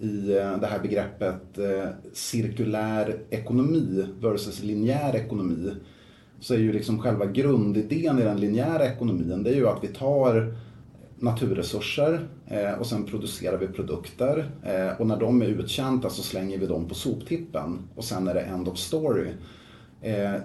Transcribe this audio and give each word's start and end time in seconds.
i 0.00 0.36
eh, 0.36 0.58
det 0.60 0.66
här 0.66 0.78
begreppet 0.78 1.58
eh, 1.58 1.88
cirkulär 2.12 3.18
ekonomi 3.30 4.06
versus 4.20 4.62
linjär 4.62 5.16
ekonomi 5.16 5.72
så 6.40 6.54
är 6.54 6.58
ju 6.58 6.72
liksom 6.72 6.98
själva 6.98 7.26
grundidén 7.26 8.18
i 8.18 8.22
den 8.22 8.40
linjära 8.40 8.86
ekonomin 8.86 9.42
det 9.42 9.50
är 9.50 9.54
ju 9.54 9.68
att 9.68 9.84
vi 9.84 9.88
tar 9.88 10.54
naturresurser 11.18 12.28
eh, 12.46 12.72
och 12.72 12.86
sen 12.86 13.04
producerar 13.04 13.58
vi 13.58 13.66
produkter 13.66 14.50
och 14.98 15.06
när 15.06 15.16
de 15.16 15.42
är 15.42 15.46
uttjänta 15.46 16.10
så 16.10 16.22
slänger 16.22 16.58
vi 16.58 16.66
dem 16.66 16.88
på 16.88 16.94
soptippen 16.94 17.78
och 17.94 18.04
sen 18.04 18.28
är 18.28 18.34
det 18.34 18.40
end 18.40 18.68
of 18.68 18.78
story. 18.78 19.28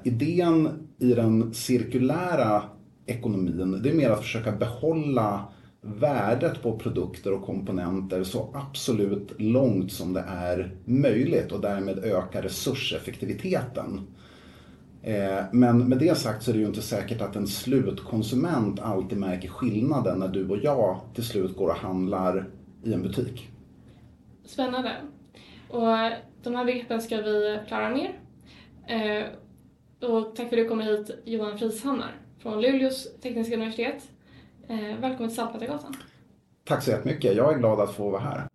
idén 0.04 0.70
i 1.00 1.14
den 1.14 1.54
cirkulära 1.54 2.64
ekonomin 3.06 3.80
det 3.84 3.90
är 3.90 3.94
mer 3.94 4.10
att 4.10 4.22
försöka 4.22 4.52
behålla 4.52 5.46
värdet 5.86 6.62
på 6.62 6.78
produkter 6.78 7.34
och 7.34 7.46
komponenter 7.46 8.24
så 8.24 8.50
absolut 8.54 9.32
långt 9.38 9.92
som 9.92 10.14
det 10.14 10.24
är 10.28 10.72
möjligt 10.86 11.52
och 11.52 11.62
därmed 11.62 12.00
öka 12.00 12.42
resurseffektiviteten. 12.42 14.08
Eh, 15.04 15.44
men 15.52 15.90
med 15.90 15.98
det 15.98 16.18
sagt 16.18 16.44
så 16.44 16.52
är 16.52 16.54
det 16.54 16.60
ju 16.60 16.66
inte 16.66 16.82
säkert 16.82 17.22
att 17.22 17.36
en 17.36 17.48
slutkonsument 17.48 18.80
alltid 18.80 19.18
märker 19.18 19.48
skillnaden 19.48 20.20
när 20.20 20.28
du 20.28 20.50
och 20.50 20.58
jag 20.58 21.00
till 21.14 21.24
slut 21.24 21.56
går 21.56 21.70
och 21.70 21.76
handlar 21.76 22.46
i 22.84 22.94
en 22.94 23.02
butik. 23.02 23.50
Spännande. 24.46 24.92
Och 25.70 25.88
de 26.44 26.56
här 26.56 26.66
begreppen 26.66 27.02
ska 27.02 27.18
vi 27.18 27.60
klara 27.68 27.90
mer. 27.90 28.20
Eh, 28.88 29.26
och 30.10 30.36
tack 30.36 30.50
för 30.50 30.58
att 30.58 30.64
du 30.64 30.68
kom 30.68 30.80
hit 30.80 31.12
Johan 31.26 31.58
Frishammar 31.58 32.16
från 32.40 32.62
Luleås 32.62 33.20
tekniska 33.22 33.56
universitet. 33.56 34.10
Eh, 34.68 34.78
välkommen 34.78 35.30
till 35.30 35.36
Saltbattagatan. 35.36 35.96
Tack 36.64 36.84
så 36.84 36.92
jättemycket. 36.92 37.36
Jag 37.36 37.54
är 37.54 37.58
glad 37.58 37.80
att 37.80 37.96
få 37.96 38.10
vara 38.10 38.22
här. 38.22 38.48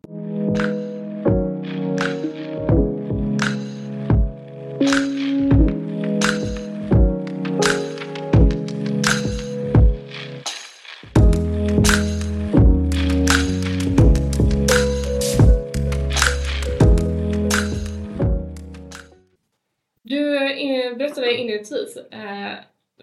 Du 20.02 20.37
eh, 20.37 20.96
berättade 20.96 21.35
inledningsvis 21.35 21.96
eh, 21.96 22.52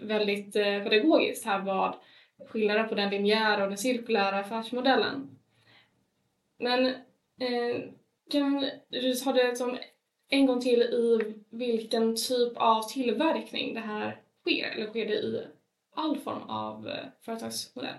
väldigt 0.02 0.56
eh, 0.56 0.62
pedagogiskt 0.62 1.44
här 1.44 1.58
vad 1.58 1.94
skillnaden 2.46 2.88
på 2.88 2.94
den 2.94 3.10
linjära 3.10 3.62
och 3.62 3.68
den 3.68 3.78
cirkulära 3.78 4.38
affärsmodellen. 4.38 5.38
Men 6.58 6.86
eh, 6.86 7.82
kan 8.30 8.64
du 8.88 9.14
ta 9.14 9.32
det 9.32 9.56
som 9.56 9.78
en 10.28 10.46
gång 10.46 10.60
till 10.60 10.82
i 10.82 11.34
vilken 11.50 12.16
typ 12.16 12.52
av 12.56 12.82
tillverkning 12.82 13.74
det 13.74 13.80
här 13.80 14.20
sker? 14.40 14.70
Eller 14.76 14.86
sker 14.86 15.06
det 15.06 15.14
i 15.14 15.46
all 15.96 16.18
form 16.18 16.42
av 16.48 16.88
eh, 16.88 16.94
företagsmodell? 17.24 17.94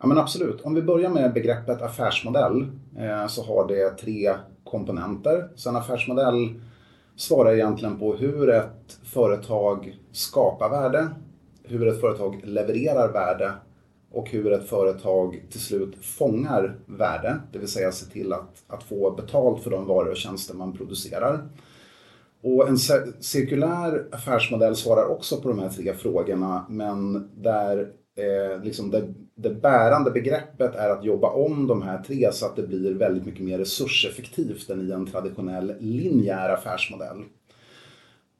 Ja 0.00 0.06
men 0.06 0.18
absolut. 0.18 0.60
Om 0.60 0.74
vi 0.74 0.82
börjar 0.82 1.10
med 1.10 1.32
begreppet 1.32 1.82
affärsmodell 1.82 2.60
eh, 2.98 3.26
så 3.26 3.42
har 3.42 3.68
det 3.68 3.90
tre 3.90 4.34
komponenter. 4.64 5.48
Så 5.56 5.68
en 5.68 5.76
affärsmodell 5.76 6.60
svarar 7.16 7.52
egentligen 7.52 7.98
på 7.98 8.14
hur 8.14 8.50
ett 8.50 8.98
företag 9.04 9.98
skapar 10.12 10.68
värde, 10.68 11.08
hur 11.70 11.88
ett 11.88 12.00
företag 12.00 12.40
levererar 12.44 13.12
värde 13.12 13.52
och 14.12 14.30
hur 14.30 14.52
ett 14.52 14.68
företag 14.68 15.42
till 15.50 15.60
slut 15.60 16.04
fångar 16.04 16.76
värde, 16.86 17.40
det 17.52 17.58
vill 17.58 17.68
säga 17.68 17.92
se 17.92 18.06
till 18.06 18.32
att, 18.32 18.62
att 18.66 18.82
få 18.82 19.10
betalt 19.10 19.62
för 19.62 19.70
de 19.70 19.86
varor 19.86 20.10
och 20.10 20.16
tjänster 20.16 20.54
man 20.54 20.72
producerar. 20.72 21.48
Och 22.42 22.68
en 22.68 22.78
cirkulär 23.20 24.08
affärsmodell 24.12 24.76
svarar 24.76 25.06
också 25.06 25.40
på 25.40 25.48
de 25.48 25.58
här 25.58 25.68
tre 25.68 25.94
frågorna 25.94 26.66
men 26.68 27.30
där 27.36 27.78
eh, 28.16 28.64
liksom 28.64 28.90
det, 28.90 29.14
det 29.34 29.50
bärande 29.50 30.10
begreppet 30.10 30.74
är 30.74 30.90
att 30.90 31.04
jobba 31.04 31.28
om 31.28 31.66
de 31.66 31.82
här 31.82 32.02
tre 32.02 32.32
så 32.32 32.46
att 32.46 32.56
det 32.56 32.66
blir 32.66 32.94
väldigt 32.94 33.26
mycket 33.26 33.44
mer 33.44 33.58
resurseffektivt 33.58 34.70
än 34.70 34.88
i 34.88 34.92
en 34.92 35.06
traditionell 35.06 35.74
linjär 35.80 36.50
affärsmodell. 36.50 37.24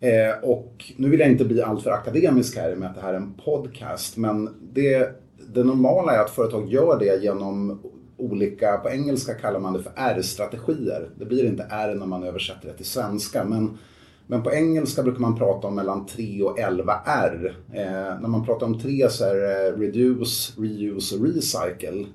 Eh, 0.00 0.44
och 0.44 0.92
nu 0.96 1.08
vill 1.08 1.20
jag 1.20 1.30
inte 1.30 1.44
bli 1.44 1.62
alltför 1.62 1.90
akademisk 1.90 2.56
här 2.56 2.74
med 2.74 2.88
att 2.88 2.94
det 2.94 3.00
här 3.00 3.12
är 3.12 3.16
en 3.16 3.34
podcast, 3.34 4.16
men 4.16 4.50
det, 4.72 5.10
det 5.54 5.64
normala 5.64 6.12
är 6.12 6.18
att 6.18 6.30
företag 6.30 6.68
gör 6.68 6.98
det 6.98 7.22
genom 7.22 7.82
olika, 8.16 8.76
på 8.76 8.90
engelska 8.90 9.34
kallar 9.34 9.60
man 9.60 9.72
det 9.72 9.82
för 9.82 9.92
R-strategier. 9.96 11.10
Det 11.18 11.24
blir 11.24 11.44
inte 11.44 11.66
R 11.70 11.94
när 11.94 12.06
man 12.06 12.22
översätter 12.22 12.68
det 12.68 12.74
till 12.74 12.86
svenska, 12.86 13.44
men, 13.44 13.78
men 14.26 14.42
på 14.42 14.52
engelska 14.52 15.02
brukar 15.02 15.20
man 15.20 15.38
prata 15.38 15.66
om 15.66 15.74
mellan 15.74 16.06
3 16.06 16.42
och 16.42 16.58
11 16.58 17.00
R. 17.06 17.56
Eh, 17.72 18.20
när 18.20 18.28
man 18.28 18.46
pratar 18.46 18.66
om 18.66 18.80
3 18.80 19.10
så 19.10 19.24
är 19.24 19.34
det 19.34 19.72
reduce, 19.72 20.52
reuse 20.58 21.16
och 21.16 21.26
recycle 21.26 22.06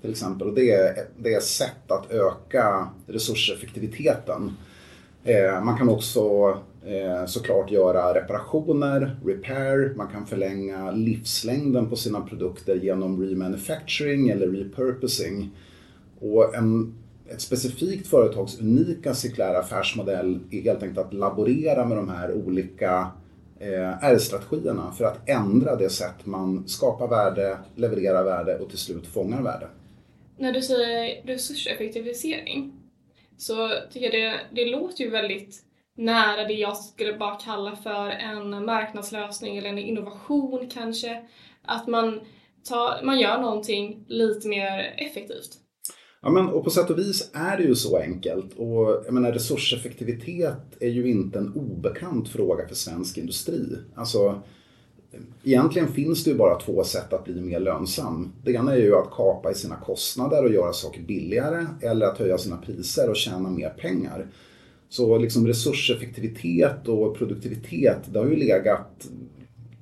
till 0.00 0.10
exempel. 0.10 0.48
Och 0.48 0.54
det, 0.54 0.72
är, 0.72 0.94
det 1.16 1.34
är 1.34 1.40
sätt 1.40 1.90
att 1.90 2.10
öka 2.10 2.88
resurseffektiviteten. 3.06 4.52
Eh, 5.24 5.64
man 5.64 5.78
kan 5.78 5.88
också 5.88 6.20
eh, 6.86 7.26
såklart 7.26 7.70
göra 7.70 8.14
reparationer, 8.14 9.16
repair, 9.24 9.94
man 9.96 10.08
kan 10.08 10.26
förlänga 10.26 10.90
livslängden 10.90 11.90
på 11.90 11.96
sina 11.96 12.20
produkter 12.20 12.74
genom 12.74 13.22
remanufacturing 13.22 14.28
eller 14.28 14.48
repurposing. 14.48 15.50
Och 16.20 16.54
en, 16.54 16.94
ett 17.28 17.40
specifikt 17.40 18.06
företags 18.06 18.60
unika 18.60 19.14
cirkulära 19.14 19.58
affärsmodell 19.58 20.40
är 20.50 20.62
helt 20.62 20.82
enkelt 20.82 21.06
att 21.06 21.14
laborera 21.14 21.86
med 21.86 21.96
de 21.96 22.08
här 22.08 22.32
olika 22.32 23.10
eh, 23.58 24.04
R-strategierna 24.04 24.92
för 24.92 25.04
att 25.04 25.28
ändra 25.28 25.76
det 25.76 25.90
sätt 25.90 26.26
man 26.26 26.68
skapar 26.68 27.08
värde, 27.08 27.58
levererar 27.76 28.24
värde 28.24 28.58
och 28.58 28.68
till 28.68 28.78
slut 28.78 29.06
fångar 29.06 29.42
värde. 29.42 29.66
När 30.36 30.52
du 30.52 30.62
säger 30.62 31.22
resurseffektivisering 31.26 32.81
så 33.42 33.70
tycker 33.90 34.12
jag 34.12 34.12
det, 34.12 34.62
det 34.62 34.70
låter 34.70 35.04
ju 35.04 35.10
väldigt 35.10 35.62
nära 35.96 36.44
det 36.48 36.54
jag 36.54 36.76
skulle 36.76 37.12
bara 37.12 37.34
kalla 37.34 37.76
för 37.76 38.10
en 38.10 38.64
marknadslösning 38.64 39.56
eller 39.56 39.68
en 39.68 39.78
innovation 39.78 40.70
kanske. 40.72 41.22
Att 41.62 41.86
man, 41.86 42.20
tar, 42.68 43.02
man 43.04 43.20
gör 43.20 43.40
någonting 43.40 44.04
lite 44.08 44.48
mer 44.48 44.94
effektivt. 44.98 45.50
Ja, 46.22 46.30
men, 46.30 46.48
och 46.48 46.64
på 46.64 46.70
sätt 46.70 46.90
och 46.90 46.98
vis 46.98 47.30
är 47.34 47.56
det 47.56 47.62
ju 47.62 47.74
så 47.74 47.98
enkelt. 47.98 48.54
Och 48.54 49.02
jag 49.06 49.12
menar, 49.14 49.32
resurseffektivitet 49.32 50.76
är 50.80 50.88
ju 50.88 51.10
inte 51.10 51.38
en 51.38 51.52
obekant 51.54 52.28
fråga 52.28 52.68
för 52.68 52.74
svensk 52.74 53.18
industri. 53.18 53.78
Alltså, 53.96 54.42
egentligen 55.44 55.88
finns 55.88 56.24
det 56.24 56.30
ju 56.30 56.36
bara 56.36 56.60
två 56.60 56.84
sätt 56.84 57.12
att 57.12 57.24
bli 57.24 57.40
mer 57.40 57.60
lönsam. 57.60 58.32
Det 58.44 58.52
ena 58.52 58.72
är 58.72 58.80
ju 58.80 58.96
att 58.96 59.10
kapa 59.10 59.50
i 59.50 59.54
sina 59.54 59.76
kostnader 59.76 60.44
och 60.44 60.52
göra 60.52 60.72
saker 60.72 61.02
billigare 61.02 61.66
eller 61.80 62.06
att 62.06 62.18
höja 62.18 62.38
sina 62.38 62.56
priser 62.56 63.10
och 63.10 63.16
tjäna 63.16 63.50
mer 63.50 63.70
pengar. 63.70 64.26
Så 64.88 65.18
liksom 65.18 65.46
resurseffektivitet 65.46 66.88
och 66.88 67.16
produktivitet, 67.16 67.98
det 68.12 68.18
har 68.18 68.26
ju 68.26 68.36
legat, 68.36 69.08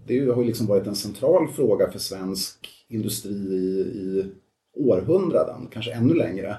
det 0.07 0.29
har 0.29 0.43
ju 0.43 0.45
liksom 0.45 0.67
varit 0.67 0.87
en 0.87 0.97
central 0.97 1.49
fråga 1.49 1.91
för 1.91 1.99
svensk 1.99 2.69
industri 2.89 3.33
i, 3.33 3.81
i 3.81 4.33
århundraden, 4.77 5.69
kanske 5.73 5.93
ännu 5.93 6.15
längre. 6.15 6.57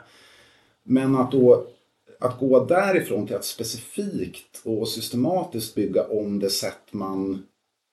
Men 0.83 1.15
att 1.15 1.31
då 1.31 1.67
att 2.21 2.39
gå 2.39 2.65
därifrån 2.65 3.27
till 3.27 3.35
att 3.35 3.45
specifikt 3.45 4.61
och 4.63 4.87
systematiskt 4.87 5.75
bygga 5.75 6.03
om 6.03 6.39
det 6.39 6.49
sätt 6.49 6.81
man 6.91 7.43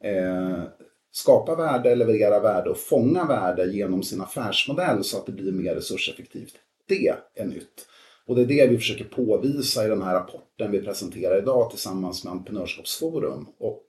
eh, 0.04 0.62
skapa 1.10 1.54
värde, 1.54 1.94
leverera 1.94 2.40
värde 2.40 2.70
och 2.70 2.78
fånga 2.78 3.24
värde 3.24 3.66
genom 3.66 4.02
sin 4.02 4.20
affärsmodell 4.20 5.04
så 5.04 5.18
att 5.18 5.26
det 5.26 5.32
blir 5.32 5.52
mer 5.52 5.74
resurseffektivt. 5.74 6.54
Det 6.88 7.14
är 7.34 7.44
nytt. 7.44 7.86
Och 8.26 8.36
det 8.36 8.42
är 8.42 8.46
det 8.46 8.66
vi 8.66 8.76
försöker 8.76 9.04
påvisa 9.04 9.84
i 9.84 9.88
den 9.88 10.02
här 10.02 10.14
rapporten 10.14 10.70
vi 10.70 10.82
presenterar 10.82 11.38
idag 11.38 11.70
tillsammans 11.70 12.24
med 12.24 12.32
Entreprenörskapsforum. 12.32 13.46
Och 13.58 13.84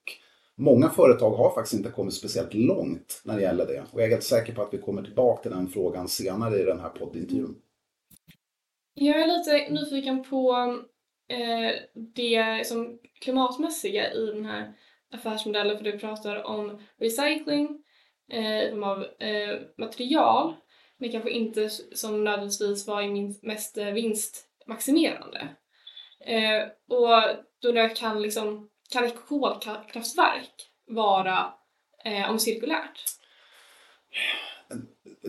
många 0.55 0.89
företag 0.89 1.31
har 1.31 1.53
faktiskt 1.55 1.73
inte 1.73 1.89
kommit 1.89 2.13
speciellt 2.13 2.53
långt 2.53 3.21
när 3.25 3.35
det 3.35 3.41
gäller 3.41 3.65
det. 3.65 3.83
Och 3.91 4.01
jag 4.01 4.05
är 4.05 4.09
helt 4.09 4.23
säker 4.23 4.53
på 4.53 4.61
att 4.61 4.73
vi 4.73 4.77
kommer 4.77 5.03
tillbaka 5.03 5.41
till 5.41 5.51
den 5.51 5.67
frågan 5.67 6.07
senare 6.07 6.59
i 6.59 6.63
den 6.63 6.79
här 6.79 6.89
poddintervjun. 6.89 7.55
Jag 8.93 9.21
är 9.21 9.27
lite 9.27 9.73
nyfiken 9.73 10.23
på 10.23 10.53
eh, 11.29 11.71
det 12.15 12.67
som 12.67 12.99
klimatmässiga 13.21 14.13
i 14.13 14.25
den 14.25 14.45
här 14.45 14.73
affärsmodeller 15.11 15.77
för 15.77 15.83
du 15.83 15.99
pratar 15.99 16.43
om 16.43 16.81
recycling 16.99 17.83
eh, 18.31 18.83
av 18.83 19.03
eh, 19.03 19.59
material 19.77 20.55
men 20.97 21.11
kanske 21.11 21.29
inte 21.29 21.69
som 21.69 22.23
nödvändigtvis 22.23 22.87
var 22.87 23.01
mest 23.45 23.77
eh, 23.77 23.85
vinstmaximerande. 23.85 25.47
Eh, 26.25 26.63
och 26.87 27.35
då 27.61 27.89
kan, 27.89 28.21
liksom, 28.21 28.69
kan 28.91 29.05
ett 29.05 29.25
kolkraftverk 29.27 30.53
vara 30.87 31.53
eh, 32.05 32.29
om 32.29 32.39
cirkulärt? 32.39 33.03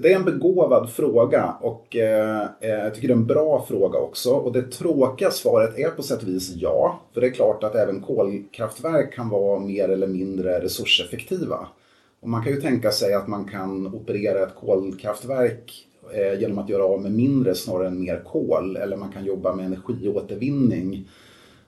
Det 0.02 0.12
är 0.12 0.16
en 0.16 0.24
begåvad 0.24 0.90
fråga 0.90 1.56
och 1.60 1.96
eh, 1.96 2.42
eh, 2.60 2.70
jag 2.70 2.94
tycker 2.94 3.08
det 3.08 3.14
är 3.14 3.16
en 3.16 3.26
bra 3.26 3.64
fråga 3.68 3.98
också. 3.98 4.30
Och 4.30 4.52
det 4.52 4.62
tråkiga 4.62 5.30
svaret 5.30 5.78
är 5.78 5.88
på 5.88 6.02
sätt 6.02 6.22
och 6.22 6.28
vis 6.28 6.52
ja. 6.56 7.00
För 7.14 7.20
det 7.20 7.26
är 7.26 7.30
klart 7.30 7.64
att 7.64 7.74
även 7.74 8.00
kolkraftverk 8.00 9.14
kan 9.14 9.28
vara 9.28 9.60
mer 9.60 9.88
eller 9.88 10.06
mindre 10.06 10.60
resurseffektiva. 10.60 11.68
Och 12.20 12.28
man 12.28 12.44
kan 12.44 12.52
ju 12.52 12.60
tänka 12.60 12.90
sig 12.90 13.14
att 13.14 13.28
man 13.28 13.44
kan 13.44 13.86
operera 13.86 14.42
ett 14.42 14.54
kolkraftverk 14.54 15.86
eh, 16.14 16.40
genom 16.40 16.58
att 16.58 16.68
göra 16.68 16.84
av 16.84 17.02
med 17.02 17.12
mindre 17.12 17.54
snarare 17.54 17.88
än 17.88 18.00
mer 18.00 18.22
kol. 18.24 18.76
Eller 18.76 18.96
man 18.96 19.12
kan 19.12 19.24
jobba 19.24 19.54
med 19.54 19.66
energiåtervinning. 19.66 21.08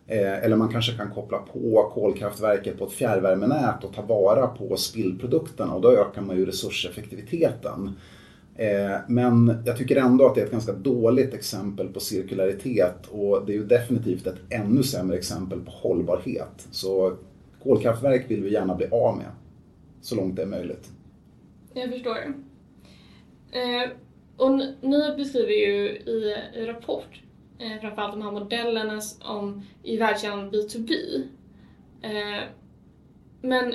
Eh, 0.07 0.45
eller 0.45 0.57
man 0.57 0.73
kanske 0.73 0.93
kan 0.93 1.11
koppla 1.11 1.39
på 1.39 1.91
kolkraftverket 1.95 2.79
på 2.79 2.85
ett 2.85 2.93
fjärrvärmenät 2.93 3.85
och 3.85 3.95
ta 3.95 4.03
vara 4.03 4.47
på 4.47 4.77
spillprodukterna 4.77 5.75
och 5.75 5.81
då 5.81 5.93
ökar 5.93 6.23
man 6.23 6.37
ju 6.37 6.47
resurseffektiviteten. 6.47 7.91
Eh, 8.57 8.99
men 9.09 9.63
jag 9.67 9.77
tycker 9.77 9.97
ändå 9.97 10.27
att 10.27 10.35
det 10.35 10.41
är 10.41 10.45
ett 10.45 10.53
ganska 10.53 10.73
dåligt 10.73 11.35
exempel 11.35 11.89
på 11.89 12.01
cirkularitet 12.01 13.07
och 13.07 13.47
det 13.47 13.53
är 13.53 13.57
ju 13.57 13.67
definitivt 13.67 14.27
ett 14.27 14.39
ännu 14.51 14.83
sämre 14.83 15.17
exempel 15.17 15.61
på 15.61 15.71
hållbarhet. 15.71 16.69
Så 16.71 17.17
kolkraftverk 17.63 18.31
vill 18.31 18.43
vi 18.43 18.53
gärna 18.53 18.75
bli 18.75 18.87
av 18.87 19.17
med 19.17 19.27
så 20.01 20.15
långt 20.15 20.37
det 20.37 20.43
är 20.43 20.47
möjligt. 20.47 20.91
Jag 21.75 21.91
förstår. 21.91 22.17
Eh, 23.53 23.91
och 24.37 24.51
ni 24.81 25.15
beskriver 25.17 25.53
ju 25.53 25.89
i 25.89 26.67
rapport 26.67 27.23
eh, 27.59 27.81
framförallt 27.81 28.13
de 28.13 28.23
här 28.23 28.33
modellerna 28.33 29.01
om, 29.21 29.63
i 29.83 29.97
världskedjan 29.97 30.51
B2B. 30.51 30.93
Men 33.41 33.75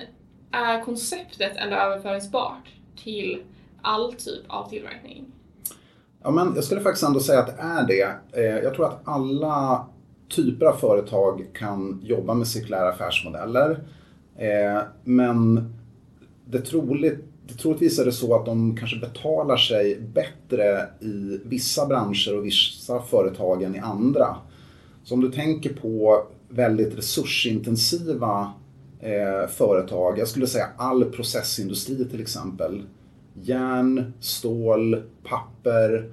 är 0.51 0.81
konceptet 0.81 1.57
ändå 1.57 1.75
överföringsbart 1.75 2.69
till 3.03 3.43
all 3.87 4.13
typ 4.13 4.43
av 4.47 4.69
tillverkning? 4.69 5.25
Ja, 6.23 6.31
men 6.31 6.55
jag 6.55 6.63
skulle 6.63 6.81
faktiskt 6.81 7.07
ändå 7.07 7.19
säga 7.19 7.39
att 7.39 7.47
det 7.47 7.61
är 7.61 7.87
det. 7.87 8.41
Eh, 8.41 8.63
jag 8.63 8.73
tror 8.73 8.85
att 8.85 9.01
alla 9.03 9.85
typer 10.29 10.65
av 10.65 10.73
företag 10.73 11.45
kan 11.53 12.01
jobba 12.03 12.33
med 12.33 12.47
cirkulära 12.47 12.89
affärsmodeller. 12.89 13.83
Eh, 14.37 14.81
men 15.03 15.73
det 16.45 16.59
troligt 16.59 17.23
troligtvis 17.61 17.99
är 17.99 18.05
det 18.05 18.11
så 18.11 18.35
att 18.35 18.45
de 18.45 18.77
kanske 18.77 18.99
betalar 18.99 19.57
sig 19.57 19.99
bättre 20.01 20.89
i 20.99 21.39
vissa 21.45 21.85
branscher 21.85 22.37
och 22.37 22.45
vissa 22.45 23.01
företag 23.01 23.63
än 23.63 23.75
i 23.75 23.79
andra. 23.79 24.35
Så 25.03 25.13
om 25.13 25.21
du 25.21 25.31
tänker 25.31 25.73
på 25.73 26.23
väldigt 26.49 26.97
resursintensiva 26.97 28.53
eh, 28.99 29.49
företag, 29.49 30.19
jag 30.19 30.27
skulle 30.27 30.47
säga 30.47 30.67
all 30.77 31.05
processindustri 31.05 32.05
till 32.05 32.21
exempel. 32.21 32.83
Järn, 33.41 34.13
stål, 34.19 35.01
papper, 35.23 36.09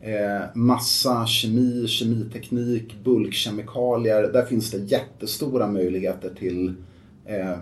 eh, 0.00 0.42
massa, 0.54 1.26
kemi, 1.26 1.86
kemiteknik, 1.88 2.96
bulkkemikalier. 3.04 4.22
Där 4.22 4.44
finns 4.44 4.70
det 4.70 4.78
jättestora 4.78 5.66
möjligheter 5.66 6.34
till 6.38 6.74
eh, 7.24 7.56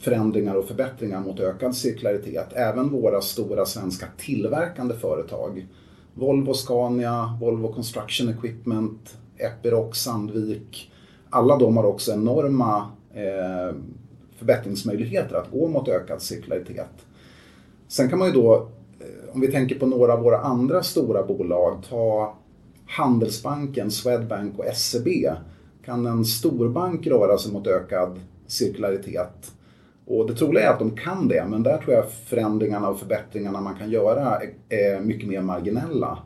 förändringar 0.00 0.54
och 0.54 0.64
förbättringar 0.64 1.20
mot 1.20 1.40
ökad 1.40 1.76
cirkularitet. 1.76 2.52
Även 2.52 2.88
våra 2.88 3.20
stora 3.20 3.66
svenska 3.66 4.06
tillverkande 4.18 4.94
företag. 4.94 5.66
Volvo 6.14 6.54
Scania, 6.54 7.38
Volvo 7.40 7.72
Construction 7.72 8.28
Equipment, 8.28 9.16
Epiroc, 9.36 9.96
Sandvik. 9.96 10.92
Alla 11.30 11.56
de 11.58 11.76
har 11.76 11.84
också 11.84 12.12
enorma 12.12 12.90
eh, 13.14 13.76
förbättringsmöjligheter 14.36 15.36
att 15.36 15.50
gå 15.50 15.68
mot 15.68 15.88
ökad 15.88 16.22
cirkularitet. 16.22 17.05
Sen 17.88 18.08
kan 18.08 18.18
man 18.18 18.28
ju 18.28 18.34
då, 18.34 18.54
eh, 19.00 19.34
om 19.34 19.40
vi 19.40 19.52
tänker 19.52 19.78
på 19.78 19.86
några 19.86 20.12
av 20.12 20.22
våra 20.22 20.38
andra 20.38 20.82
stora 20.82 21.22
bolag, 21.22 21.82
ta 21.88 22.36
Handelsbanken, 22.86 23.90
Swedbank 23.90 24.58
och 24.58 24.64
SEB. 24.74 25.08
Kan 25.84 26.06
en 26.06 26.24
storbank 26.24 27.06
röra 27.06 27.38
sig 27.38 27.52
mot 27.52 27.66
ökad 27.66 28.20
cirkularitet? 28.46 29.52
Och 30.06 30.26
det 30.26 30.34
troliga 30.34 30.68
är 30.68 30.72
att 30.72 30.78
de 30.78 30.96
kan 30.96 31.28
det, 31.28 31.46
men 31.48 31.62
där 31.62 31.78
tror 31.78 31.94
jag 31.94 32.10
förändringarna 32.10 32.88
och 32.88 32.98
förbättringarna 32.98 33.60
man 33.60 33.74
kan 33.74 33.90
göra 33.90 34.40
är 34.68 35.00
mycket 35.00 35.28
mer 35.28 35.42
marginella. 35.42 36.18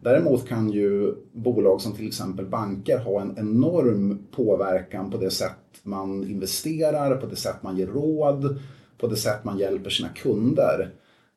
Däremot 0.00 0.48
kan 0.48 0.70
ju 0.70 1.14
bolag 1.32 1.80
som 1.80 1.92
till 1.92 2.06
exempel 2.06 2.46
banker 2.46 2.98
ha 2.98 3.20
en 3.20 3.38
enorm 3.38 4.18
påverkan 4.36 5.10
på 5.10 5.16
det 5.16 5.30
sätt 5.30 5.56
man 5.82 6.24
investerar, 6.24 7.16
på 7.16 7.26
det 7.26 7.36
sätt 7.36 7.62
man 7.62 7.76
ger 7.76 7.86
råd, 7.86 8.60
på 8.98 9.06
det 9.06 9.16
sätt 9.16 9.44
man 9.44 9.58
hjälper 9.58 9.90
sina 9.90 10.08
kunder. 10.08 10.90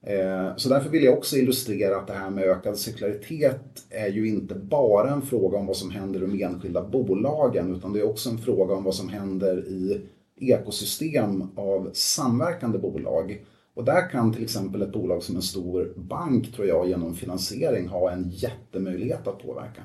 Eh, 0.06 0.56
så 0.56 0.70
därför 0.70 0.90
vill 0.90 1.04
jag 1.04 1.18
också 1.18 1.38
illustrera 1.38 1.98
att 1.98 2.08
det 2.08 2.14
här 2.14 2.30
med 2.30 2.44
ökad 2.44 2.78
cirkularitet 2.78 3.86
är 3.90 4.08
ju 4.08 4.28
inte 4.28 4.56
bara 4.56 5.10
en 5.10 5.22
fråga 5.22 5.58
om 5.58 5.66
vad 5.66 5.78
som 5.78 5.92
händer 5.92 6.20
i 6.20 6.22
de 6.22 6.44
enskilda 6.44 6.84
bolagen 6.84 7.76
utan 7.76 7.94
det 7.94 8.00
är 8.00 8.10
också 8.10 8.30
en 8.30 8.38
fråga 8.38 8.76
om 8.76 8.84
vad 8.84 8.96
som 8.96 9.10
händer 9.10 9.58
i 9.68 10.02
ekosystem 10.40 11.58
av 11.58 11.90
samverkande 11.94 12.78
bolag. 12.78 13.46
Och 13.74 13.86
där 13.86 14.10
kan 14.10 14.34
till 14.34 14.44
exempel 14.44 14.82
ett 14.82 14.92
bolag 14.92 15.24
som 15.24 15.36
en 15.36 15.42
stor 15.42 15.94
bank, 15.96 16.56
tror 16.56 16.68
jag, 16.68 16.88
genom 16.88 17.16
finansiering 17.16 17.88
ha 17.88 18.12
en 18.12 18.30
jättemöjlighet 18.30 19.28
att 19.28 19.44
påverka. 19.44 19.84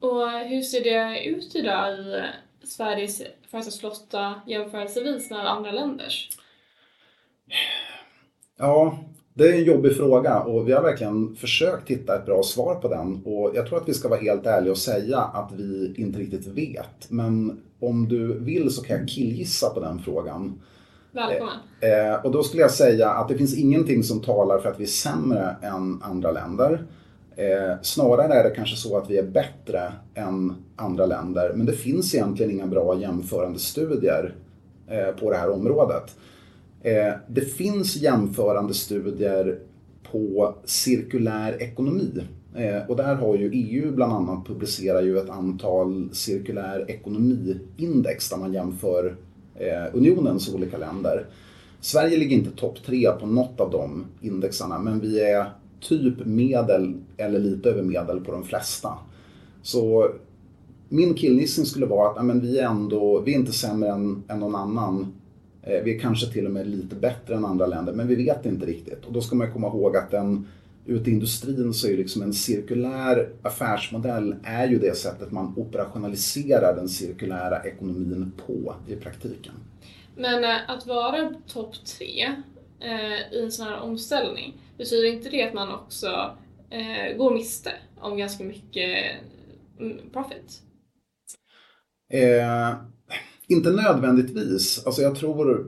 Och 0.00 0.30
hur 0.30 0.62
ser 0.62 0.84
det 0.84 1.24
ut 1.24 1.54
idag 1.54 1.98
i 2.62 2.66
Sveriges 2.66 3.22
företagsflotta 3.50 4.40
jämförelsevis 4.46 5.30
med 5.30 5.46
andra 5.46 5.70
länders? 5.70 6.28
Ja, 8.60 8.98
det 9.34 9.48
är 9.48 9.52
en 9.52 9.64
jobbig 9.64 9.96
fråga 9.96 10.40
och 10.40 10.68
vi 10.68 10.72
har 10.72 10.82
verkligen 10.82 11.36
försökt 11.36 11.90
hitta 11.90 12.16
ett 12.16 12.26
bra 12.26 12.42
svar 12.42 12.74
på 12.74 12.88
den. 12.88 13.22
Och 13.24 13.50
jag 13.54 13.66
tror 13.66 13.78
att 13.78 13.88
vi 13.88 13.94
ska 13.94 14.08
vara 14.08 14.20
helt 14.20 14.46
ärliga 14.46 14.72
och 14.72 14.78
säga 14.78 15.18
att 15.18 15.52
vi 15.52 15.94
inte 15.96 16.18
riktigt 16.18 16.46
vet. 16.46 17.10
Men 17.10 17.60
om 17.80 18.08
du 18.08 18.38
vill 18.38 18.70
så 18.70 18.82
kan 18.82 18.98
jag 18.98 19.08
killgissa 19.08 19.70
på 19.70 19.80
den 19.80 19.98
frågan. 19.98 20.60
Välkommen. 21.12 21.54
Eh, 21.80 22.24
och 22.24 22.32
då 22.32 22.42
skulle 22.42 22.62
jag 22.62 22.70
säga 22.70 23.10
att 23.10 23.28
det 23.28 23.38
finns 23.38 23.58
ingenting 23.58 24.02
som 24.02 24.20
talar 24.20 24.58
för 24.58 24.68
att 24.68 24.80
vi 24.80 24.84
är 24.84 24.88
sämre 24.88 25.56
än 25.62 26.02
andra 26.02 26.30
länder. 26.30 26.86
Eh, 27.36 27.76
snarare 27.82 28.34
är 28.34 28.44
det 28.44 28.54
kanske 28.54 28.76
så 28.76 28.96
att 28.96 29.10
vi 29.10 29.18
är 29.18 29.26
bättre 29.26 29.92
än 30.14 30.54
andra 30.76 31.06
länder. 31.06 31.52
Men 31.54 31.66
det 31.66 31.72
finns 31.72 32.14
egentligen 32.14 32.52
inga 32.52 32.66
bra 32.66 33.00
jämförande 33.00 33.58
studier 33.58 34.34
eh, 34.88 35.20
på 35.20 35.30
det 35.30 35.36
här 35.36 35.50
området. 35.50 36.16
Eh, 36.82 37.12
det 37.28 37.40
finns 37.40 37.96
jämförande 37.96 38.74
studier 38.74 39.58
på 40.12 40.54
cirkulär 40.64 41.62
ekonomi. 41.62 42.22
Eh, 42.54 42.90
och 42.90 42.96
där 42.96 43.14
har 43.14 43.36
ju 43.36 43.50
EU 43.52 43.92
bland 43.92 44.12
annat 44.12 44.46
publicerat 44.46 45.04
ju 45.04 45.18
ett 45.18 45.30
antal 45.30 46.08
cirkulär 46.12 46.90
ekonomi-index 46.90 48.30
där 48.30 48.36
man 48.36 48.52
jämför 48.52 49.16
eh, 49.54 49.94
unionens 49.96 50.54
olika 50.54 50.78
länder. 50.78 51.26
Sverige 51.80 52.16
ligger 52.16 52.36
inte 52.36 52.50
topp 52.50 52.78
tre 52.86 53.10
på 53.20 53.26
något 53.26 53.60
av 53.60 53.70
de 53.70 54.04
indexarna 54.20 54.78
men 54.78 55.00
vi 55.00 55.20
är 55.20 55.46
typ 55.80 56.26
medel 56.26 56.94
eller 57.16 57.38
lite 57.38 57.70
över 57.70 57.82
medel 57.82 58.20
på 58.20 58.32
de 58.32 58.44
flesta. 58.44 58.92
Så 59.62 60.10
min 60.88 61.14
killgissning 61.14 61.66
skulle 61.66 61.86
vara 61.86 62.10
att 62.10 62.26
men 62.26 62.40
vi 62.40 62.58
är 62.58 62.66
ändå, 62.66 63.20
vi 63.20 63.34
är 63.34 63.38
inte 63.38 63.52
sämre 63.52 63.90
än, 63.90 64.22
än 64.28 64.40
någon 64.40 64.54
annan 64.54 65.12
vi 65.68 65.96
är 65.96 66.00
kanske 66.00 66.32
till 66.32 66.46
och 66.46 66.52
med 66.52 66.66
lite 66.66 66.94
bättre 66.94 67.34
än 67.34 67.44
andra 67.44 67.66
länder, 67.66 67.92
men 67.92 68.08
vi 68.08 68.14
vet 68.14 68.46
inte 68.46 68.66
riktigt. 68.66 69.04
Och 69.04 69.12
då 69.12 69.20
ska 69.20 69.36
man 69.36 69.52
komma 69.52 69.66
ihåg 69.66 69.96
att 69.96 70.10
den, 70.10 70.48
ute 70.86 71.10
i 71.10 71.12
industrin 71.12 71.74
så 71.74 71.88
är 71.88 71.96
liksom 71.96 72.22
en 72.22 72.32
cirkulär 72.32 73.28
affärsmodell 73.42 74.36
är 74.44 74.68
ju 74.68 74.78
det 74.78 74.96
sättet 74.96 75.32
man 75.32 75.54
operationaliserar 75.56 76.76
den 76.76 76.88
cirkulära 76.88 77.62
ekonomin 77.62 78.32
på 78.46 78.74
i 78.86 78.96
praktiken. 78.96 79.54
Men 80.16 80.44
eh, 80.44 80.70
att 80.70 80.86
vara 80.86 81.34
topp 81.46 81.74
tre 81.98 82.34
eh, 82.80 83.32
i 83.32 83.42
en 83.42 83.52
sån 83.52 83.66
här 83.66 83.80
omställning, 83.80 84.60
betyder 84.78 85.08
inte 85.08 85.28
det 85.28 85.48
att 85.48 85.54
man 85.54 85.74
också 85.74 86.36
går 87.16 87.34
miste 87.34 87.70
om 88.00 88.16
ganska 88.16 88.44
mycket 88.44 89.16
mm, 89.80 89.98
profit? 90.12 90.62
Eh, 92.12 92.74
inte 93.48 93.70
nödvändigtvis. 93.70 94.82
Alltså 94.86 95.02
jag 95.02 95.16
tror, 95.16 95.66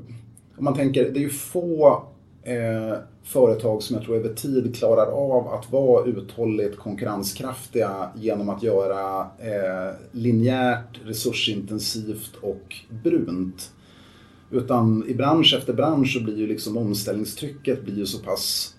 om 0.56 0.64
man 0.64 0.74
tänker, 0.74 1.10
det 1.10 1.18
är 1.18 1.22
ju 1.22 1.30
få 1.30 2.02
eh, 2.42 2.98
företag 3.22 3.82
som 3.82 3.96
jag 3.96 4.04
tror 4.04 4.16
över 4.16 4.34
tid 4.34 4.76
klarar 4.76 5.06
av 5.06 5.48
att 5.48 5.72
vara 5.72 6.06
uthålligt 6.06 6.78
konkurrenskraftiga 6.78 8.10
genom 8.14 8.48
att 8.48 8.62
göra 8.62 9.20
eh, 9.20 9.94
linjärt, 10.12 11.00
resursintensivt 11.04 12.36
och 12.40 12.74
brunt. 13.04 13.70
Utan 14.50 15.04
i 15.08 15.14
bransch 15.14 15.54
efter 15.58 15.72
bransch 15.72 16.12
så 16.12 16.24
blir 16.24 16.36
ju 16.36 16.46
liksom 16.46 16.76
omställningstrycket 16.76 17.84
blir 17.84 17.98
ju 17.98 18.06
så 18.06 18.18
pass 18.18 18.74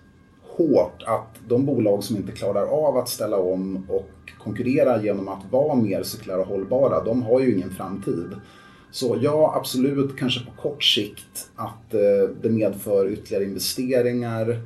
hårt 0.56 1.02
att 1.06 1.48
de 1.48 1.66
bolag 1.66 2.04
som 2.04 2.16
inte 2.16 2.32
klarar 2.32 2.66
av 2.66 2.96
att 2.96 3.08
ställa 3.08 3.36
om 3.36 3.86
och 3.88 4.10
konkurrera 4.38 5.02
genom 5.02 5.28
att 5.28 5.42
vara 5.50 5.74
mer 5.74 6.02
cirkulära 6.02 6.40
och 6.40 6.46
hållbara, 6.46 7.04
de 7.04 7.22
har 7.22 7.40
ju 7.40 7.54
ingen 7.54 7.70
framtid. 7.70 8.30
Så 8.92 9.18
ja, 9.22 9.54
absolut, 9.56 10.16
kanske 10.16 10.40
på 10.44 10.62
kort 10.62 10.84
sikt 10.84 11.50
att 11.56 11.94
eh, 11.94 12.34
det 12.42 12.50
medför 12.50 13.12
ytterligare 13.12 13.44
investeringar. 13.44 14.60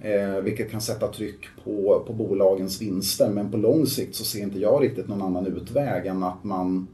Eh, 0.00 0.40
vilket 0.40 0.70
kan 0.70 0.80
sätta 0.80 1.08
tryck 1.08 1.46
på, 1.64 2.04
på 2.06 2.12
bolagens 2.12 2.82
vinster. 2.82 3.28
Men 3.28 3.50
på 3.50 3.56
lång 3.56 3.86
sikt 3.86 4.14
så 4.14 4.24
ser 4.24 4.42
inte 4.42 4.58
jag 4.58 4.82
riktigt 4.82 5.08
någon 5.08 5.22
annan 5.22 5.46
utväg 5.46 6.06
än 6.06 6.22
att 6.22 6.44
man, 6.44 6.88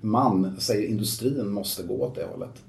man 0.00 0.60
säger 0.60 0.88
industrin, 0.88 1.48
måste 1.48 1.82
gå 1.82 1.94
åt 1.94 2.14
det 2.14 2.24
hållet. 2.24 2.62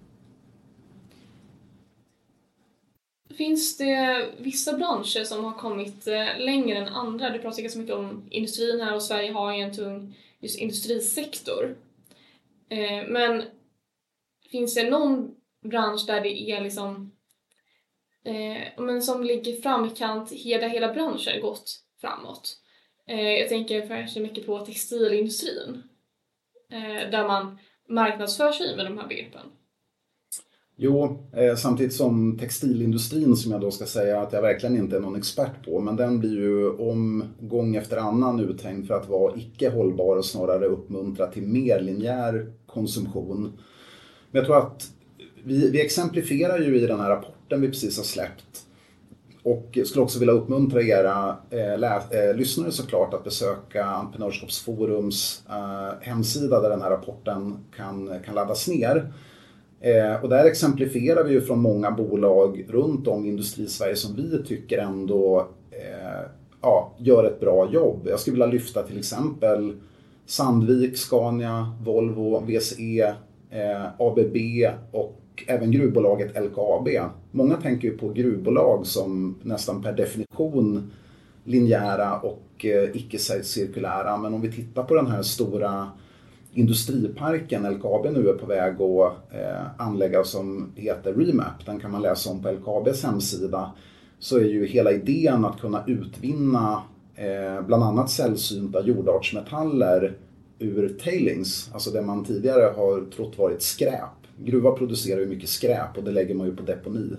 Finns 3.37 3.77
det 3.77 4.25
vissa 4.39 4.77
branscher 4.77 5.23
som 5.23 5.43
har 5.43 5.53
kommit 5.53 6.07
eh, 6.07 6.45
längre 6.45 6.77
än 6.77 6.87
andra? 6.87 7.29
Du 7.29 7.39
pratar 7.39 7.61
ganska 7.61 7.79
mycket 7.79 7.95
om 7.95 8.23
industrin 8.29 8.81
här 8.81 8.95
och 8.95 9.03
Sverige 9.03 9.31
har 9.31 9.55
ju 9.55 9.61
en 9.61 9.73
tung 9.73 10.15
just 10.39 10.59
industrisektor. 10.59 11.75
Eh, 12.73 13.07
men 13.07 13.43
finns 14.51 14.75
det 14.75 14.89
någon 14.89 15.35
bransch 15.61 16.07
där 16.07 16.21
det 16.21 16.51
är 16.51 16.61
liksom 16.61 17.11
eh, 18.25 18.83
men 18.83 19.01
som 19.01 19.23
ligger 19.23 19.61
framkant 19.61 20.31
hela, 20.31 20.67
hela 20.67 20.93
branschen 20.93 21.41
gått 21.41 21.83
framåt? 22.01 22.57
Eh, 23.07 23.31
jag 23.31 23.49
tänker 23.49 23.87
kanske 23.87 24.19
mycket 24.19 24.45
på 24.45 24.59
textilindustrin 24.59 25.83
eh, 26.71 27.09
där 27.11 27.27
man 27.27 27.59
marknadsför 27.89 28.51
sig 28.51 28.75
med 28.75 28.85
de 28.85 28.97
här 28.97 29.07
begreppen. 29.07 29.51
Jo, 30.85 31.19
eh, 31.33 31.55
samtidigt 31.55 31.93
som 31.93 32.37
textilindustrin 32.37 33.35
som 33.35 33.51
jag 33.51 33.61
då 33.61 33.71
ska 33.71 33.85
säga 33.85 34.21
att 34.21 34.33
jag 34.33 34.41
verkligen 34.41 34.77
inte 34.77 34.95
är 34.95 34.99
någon 34.99 35.15
expert 35.15 35.65
på, 35.65 35.79
men 35.79 35.95
den 35.95 36.19
blir 36.19 36.35
ju 36.35 36.69
om 36.69 37.23
gång 37.39 37.75
efter 37.75 37.97
annan 37.97 38.39
uthängd 38.39 38.87
för 38.87 38.93
att 38.93 39.09
vara 39.09 39.35
icke 39.35 39.69
hållbar 39.69 40.15
och 40.15 40.25
snarare 40.25 40.65
uppmuntra 40.65 41.27
till 41.27 41.43
mer 41.43 41.79
linjär 41.79 42.51
konsumtion. 42.67 43.41
Men 44.31 44.39
jag 44.39 44.45
tror 44.45 44.57
att 44.57 44.87
vi, 45.43 45.69
vi 45.69 45.81
exemplifierar 45.81 46.59
ju 46.59 46.77
i 46.77 46.87
den 46.87 46.99
här 46.99 47.09
rapporten 47.09 47.61
vi 47.61 47.67
precis 47.67 47.97
har 47.97 48.03
släppt 48.03 48.65
och 49.43 49.77
skulle 49.85 50.03
också 50.03 50.19
vilja 50.19 50.33
uppmuntra 50.33 50.81
era 50.81 51.37
eh, 51.49 51.77
lä, 51.77 51.95
eh, 51.95 52.35
lyssnare 52.35 52.71
såklart 52.71 53.13
att 53.13 53.23
besöka 53.23 53.85
Entreprenörskapsforums 53.85 55.43
eh, 55.49 55.91
hemsida 56.01 56.61
där 56.61 56.69
den 56.69 56.81
här 56.81 56.89
rapporten 56.89 57.57
kan, 57.75 58.19
kan 58.25 58.35
laddas 58.35 58.67
ner. 58.67 59.13
Eh, 59.83 60.23
och 60.23 60.29
där 60.29 60.45
exemplifierar 60.45 61.23
vi 61.23 61.31
ju 61.31 61.41
från 61.41 61.59
många 61.59 61.91
bolag 61.91 62.65
runt 62.69 63.07
om 63.07 63.25
i 63.25 63.29
Industrisverige 63.29 63.95
som 63.95 64.15
vi 64.15 64.43
tycker 64.43 64.77
ändå 64.77 65.47
eh, 65.71 66.29
ja, 66.61 66.93
gör 66.97 67.23
ett 67.23 67.39
bra 67.39 67.69
jobb. 67.71 67.99
Jag 68.05 68.19
skulle 68.19 68.33
vilja 68.33 68.45
lyfta 68.45 68.83
till 68.83 68.97
exempel 68.97 69.75
Sandvik, 70.25 70.97
Scania, 70.97 71.75
Volvo, 71.85 72.39
VCE, 72.39 73.15
eh, 73.49 73.85
ABB 73.97 74.37
och 74.91 75.43
även 75.47 75.71
gruvbolaget 75.71 76.43
LKAB. 76.43 76.89
Många 77.31 77.57
tänker 77.57 77.87
ju 77.87 77.97
på 77.97 78.09
gruvbolag 78.09 78.85
som 78.85 79.35
nästan 79.41 79.81
per 79.81 79.93
definition 79.93 80.91
linjära 81.43 82.19
och 82.19 82.65
eh, 82.65 82.89
icke-cirkulära. 82.93 84.17
Men 84.17 84.33
om 84.33 84.41
vi 84.41 84.51
tittar 84.51 84.83
på 84.83 84.95
den 84.95 85.07
här 85.07 85.21
stora 85.21 85.87
industriparken 86.53 87.63
LKAB 87.63 88.05
nu 88.13 88.29
är 88.29 88.33
på 88.33 88.45
väg 88.45 88.81
att 88.81 89.33
eh, 89.33 89.65
anlägga 89.77 90.23
som 90.23 90.71
heter 90.75 91.13
Remap, 91.13 91.65
den 91.65 91.79
kan 91.79 91.91
man 91.91 92.01
läsa 92.01 92.29
om 92.29 92.41
på 92.41 92.51
LKABs 92.51 93.03
hemsida, 93.03 93.71
så 94.19 94.37
är 94.37 94.45
ju 94.45 94.65
hela 94.65 94.91
idén 94.91 95.45
att 95.45 95.59
kunna 95.59 95.83
utvinna 95.87 96.81
eh, 97.15 97.65
bland 97.65 97.83
annat 97.83 98.09
sällsynta 98.09 98.81
jordartsmetaller 98.81 100.17
ur 100.59 100.97
tailings, 101.03 101.69
alltså 101.73 101.91
det 101.91 102.01
man 102.01 102.25
tidigare 102.25 102.73
har 102.75 103.11
trott 103.15 103.37
varit 103.37 103.61
skräp. 103.61 104.09
Gruva 104.37 104.71
producerar 104.71 105.19
ju 105.19 105.25
mycket 105.25 105.49
skräp 105.49 105.97
och 105.97 106.03
det 106.03 106.11
lägger 106.11 106.35
man 106.35 106.47
ju 106.47 106.55
på 106.55 106.63
deponi. 106.63 107.09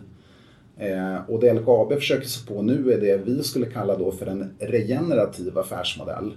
Eh, 0.77 1.31
och 1.31 1.41
det 1.41 1.53
LKAB 1.53 1.93
försöker 1.93 2.29
sig 2.29 2.47
på 2.47 2.63
nu 2.63 2.93
är 2.93 3.01
det 3.01 3.17
vi 3.17 3.43
skulle 3.43 3.67
kalla 3.67 3.97
då 3.97 4.13
för 4.13 4.27
en 4.27 4.55
regenerativ 4.59 5.59
affärsmodell. 5.59 6.35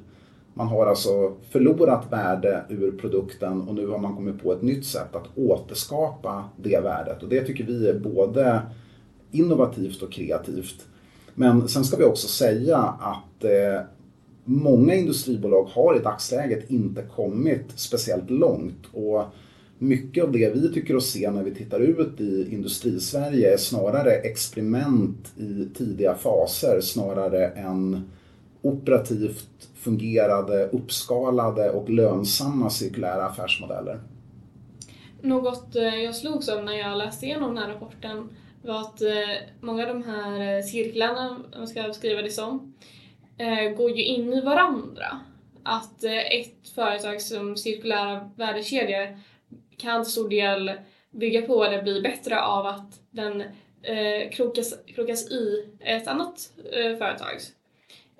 Man 0.57 0.67
har 0.67 0.85
alltså 0.85 1.35
förlorat 1.49 2.11
värde 2.11 2.65
ur 2.69 2.91
produkten 2.91 3.61
och 3.61 3.75
nu 3.75 3.87
har 3.87 3.97
man 3.97 4.15
kommit 4.15 4.43
på 4.43 4.53
ett 4.53 4.61
nytt 4.61 4.85
sätt 4.85 5.15
att 5.15 5.37
återskapa 5.37 6.49
det 6.63 6.79
värdet. 6.79 7.23
Och 7.23 7.29
det 7.29 7.41
tycker 7.41 7.63
vi 7.63 7.89
är 7.89 7.99
både 7.99 8.61
innovativt 9.31 10.01
och 10.01 10.11
kreativt. 10.11 10.85
Men 11.35 11.67
sen 11.67 11.83
ska 11.83 11.97
vi 11.97 12.03
också 12.03 12.27
säga 12.27 12.77
att 12.99 13.43
eh, 13.43 13.81
många 14.43 14.95
industribolag 14.95 15.63
har 15.63 15.95
i 15.95 15.99
dagsläget 15.99 16.69
inte 16.69 17.01
kommit 17.15 17.65
speciellt 17.75 18.29
långt. 18.29 18.85
Och 18.93 19.23
mycket 19.77 20.23
av 20.23 20.31
det 20.31 20.55
vi 20.55 20.73
tycker 20.73 20.95
oss 20.95 21.11
se 21.11 21.31
när 21.31 21.43
vi 21.43 21.55
tittar 21.55 21.79
ut 21.79 22.21
i 22.21 22.47
industrisverige 22.51 23.53
är 23.53 23.57
snarare 23.57 24.11
experiment 24.11 25.31
i 25.37 25.67
tidiga 25.77 26.15
faser 26.15 26.81
snarare 26.81 27.47
än 27.47 28.09
operativt 28.61 29.69
fungerade, 29.75 30.67
uppskalade 30.67 31.69
och 31.71 31.89
lönsamma 31.89 32.69
cirkulära 32.69 33.25
affärsmodeller. 33.25 33.99
Något 35.21 35.75
eh, 35.75 35.95
jag 35.95 36.15
slogs 36.15 36.49
av 36.49 36.63
när 36.63 36.73
jag 36.73 36.97
läste 36.97 37.25
igenom 37.25 37.55
den 37.55 37.63
här 37.63 37.73
rapporten 37.73 38.29
var 38.61 38.81
att 38.81 39.01
eh, 39.01 39.09
många 39.61 39.87
av 39.87 39.87
de 39.87 40.03
här 40.03 40.57
eh, 40.57 40.63
cirklarna, 40.63 41.29
om 41.29 41.45
man 41.57 41.67
ska 41.67 41.83
beskriva 41.83 42.21
det 42.21 42.29
som, 42.29 42.73
går 43.77 43.91
ju 43.91 44.03
in 44.03 44.33
i 44.33 44.41
varandra. 44.41 45.19
Att 45.63 46.03
ett 46.03 46.69
företag 46.75 47.21
som 47.21 47.57
cirkulära 47.57 48.31
värdekedjor 48.35 49.19
kan 49.77 50.03
till 50.03 50.11
stor 50.11 50.29
del 50.29 50.71
bygga 51.11 51.41
på 51.41 51.63
eller 51.63 51.83
bli 51.83 52.01
bättre 52.01 52.41
av 52.41 52.65
att 52.65 52.99
den 53.11 53.43
krokas, 54.31 54.73
krokas 54.95 55.31
i 55.31 55.69
ett 55.79 56.07
annat 56.07 56.49
företags 56.97 57.51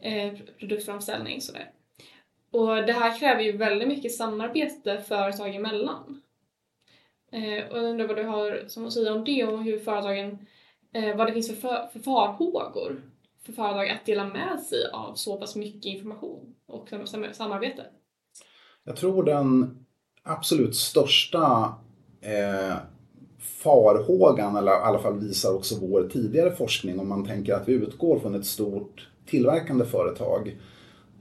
eh, 0.01 0.34
produktframställning. 0.60 1.42
Sådär. 1.42 1.72
Och 2.51 2.75
det 2.75 2.94
här 2.94 3.20
kräver 3.20 3.42
ju 3.42 3.58
väldigt 3.58 3.88
mycket 3.88 4.16
samarbete 4.16 5.01
företag 5.08 5.56
emellan. 5.56 6.22
Eh, 7.32 7.68
och 7.72 7.77
jag 7.77 7.86
undrar 7.86 8.08
vad 8.08 8.18
du 8.18 8.24
har 8.24 8.63
som 8.68 8.86
att 8.86 8.94
säga 8.94 9.13
om 9.13 9.24
det 9.24 9.44
och 9.44 9.63
hur 9.63 9.80
företagen, 9.80 10.48
eh, 10.94 11.18
vad 11.18 11.27
det 11.27 11.34
finns 11.34 11.48
för, 11.48 11.56
för, 11.56 11.88
för 11.94 12.00
farhågor 12.00 13.01
för 13.48 13.54
företag 13.54 13.89
att 13.89 14.06
dela 14.06 14.27
med 14.27 14.60
sig 14.60 14.80
av 14.94 15.16
så 15.16 15.38
pass 15.38 15.56
mycket 15.56 15.86
information 15.86 16.56
och 16.66 16.89
samarbete? 17.32 17.86
Jag 18.84 18.96
tror 18.96 19.24
den 19.24 19.80
absolut 20.24 20.75
största 20.75 21.75
eh, 22.22 22.77
farhågan, 23.39 24.56
eller 24.56 24.72
i 24.72 24.84
alla 24.84 25.00
fall 25.00 25.20
visar 25.20 25.56
också 25.56 25.75
vår 25.82 26.10
tidigare 26.10 26.51
forskning, 26.56 27.00
om 27.00 27.10
man 27.10 27.25
tänker 27.25 27.54
att 27.54 27.68
vi 27.68 27.74
utgår 27.74 28.20
från 28.20 28.36
ett 28.36 28.46
stort 28.46 29.10
tillverkande 29.28 29.86
företag, 29.86 30.58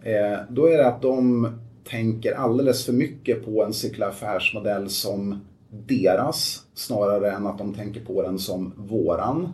eh, 0.02 0.38
då 0.48 0.66
är 0.66 0.78
det 0.78 0.86
att 0.86 1.02
de 1.02 1.48
tänker 1.84 2.32
alldeles 2.32 2.84
för 2.84 2.92
mycket 2.92 3.44
på 3.44 3.64
en 3.64 3.72
cirkulär 3.72 4.08
affärsmodell 4.08 4.88
som 4.90 5.40
deras 5.70 6.62
snarare 6.74 7.30
än 7.30 7.46
att 7.46 7.58
de 7.58 7.74
tänker 7.74 8.04
på 8.04 8.22
den 8.22 8.38
som 8.38 8.72
våran. 8.76 9.52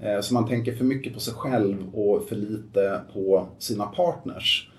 Eh, 0.00 0.20
så 0.20 0.34
man 0.34 0.48
tänker 0.48 0.74
för 0.74 0.84
mycket 0.84 1.14
på 1.14 1.20
sig 1.20 1.34
själv 1.34 1.94
och 1.94 2.28
för 2.28 2.36
lite 2.36 3.00
på 3.14 3.46
sina 3.58 3.86
partners. 3.86 4.70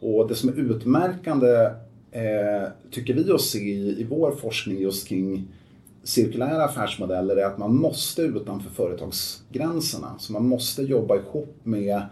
Och 0.00 0.28
det 0.28 0.34
som 0.34 0.48
är 0.48 0.52
utmärkande 0.52 1.70
eh, 2.10 2.68
tycker 2.90 3.14
vi 3.14 3.32
oss 3.32 3.50
se 3.50 3.58
i 3.58 4.06
vår 4.10 4.30
forskning 4.30 4.78
just 4.78 5.08
kring 5.08 5.48
cirkulära 6.02 6.64
affärsmodeller 6.64 7.36
är 7.36 7.44
att 7.44 7.58
man 7.58 7.76
måste 7.76 8.22
utanför 8.22 8.70
företagsgränserna. 8.70 10.14
Så 10.18 10.32
man 10.32 10.48
måste 10.48 10.82
jobba 10.82 11.16
ihop 11.16 11.56
med 11.62 12.02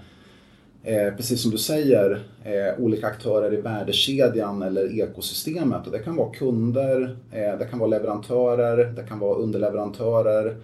eh, 0.86 1.14
precis 1.16 1.42
som 1.42 1.50
du 1.50 1.58
säger, 1.58 2.22
eh, 2.44 2.84
olika 2.84 3.06
aktörer 3.06 3.54
i 3.54 3.60
värdekedjan 3.60 4.62
eller 4.62 5.00
ekosystemet. 5.00 5.86
Och 5.86 5.92
det 5.92 5.98
kan 5.98 6.16
vara 6.16 6.30
kunder, 6.30 7.16
eh, 7.32 7.58
det 7.58 7.64
kan 7.70 7.78
vara 7.78 7.90
leverantörer, 7.90 8.92
det 8.96 9.02
kan 9.02 9.18
vara 9.18 9.34
underleverantörer, 9.34 10.56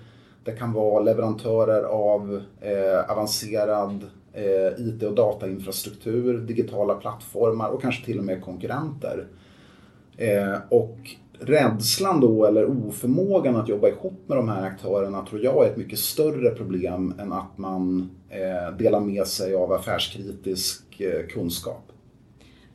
det 0.45 0.53
kan 0.53 0.73
vara 0.73 1.03
leverantörer 1.03 1.83
av 1.83 2.43
eh, 2.61 3.11
avancerad 3.11 4.05
eh, 4.33 4.87
IT 4.87 5.03
och 5.03 5.15
datainfrastruktur, 5.15 6.39
digitala 6.39 6.95
plattformar 6.95 7.69
och 7.69 7.83
kanske 7.83 8.05
till 8.05 8.19
och 8.19 8.25
med 8.25 8.43
konkurrenter. 8.43 9.27
Eh, 10.17 10.55
och 10.69 10.99
rädslan 11.43 12.21
då 12.21 12.47
eller 12.47 12.87
oförmågan 12.87 13.57
att 13.57 13.69
jobba 13.69 13.89
ihop 13.89 14.21
med 14.27 14.39
de 14.39 14.49
här 14.49 14.63
aktörerna 14.63 15.27
tror 15.27 15.45
jag 15.45 15.67
är 15.67 15.71
ett 15.71 15.77
mycket 15.77 15.99
större 15.99 16.51
problem 16.51 17.15
än 17.19 17.33
att 17.33 17.59
man 17.59 18.11
eh, 18.29 18.77
delar 18.77 19.01
med 19.01 19.27
sig 19.27 19.55
av 19.55 19.73
affärskritisk 19.73 21.01
eh, 21.01 21.27
kunskap. 21.27 21.93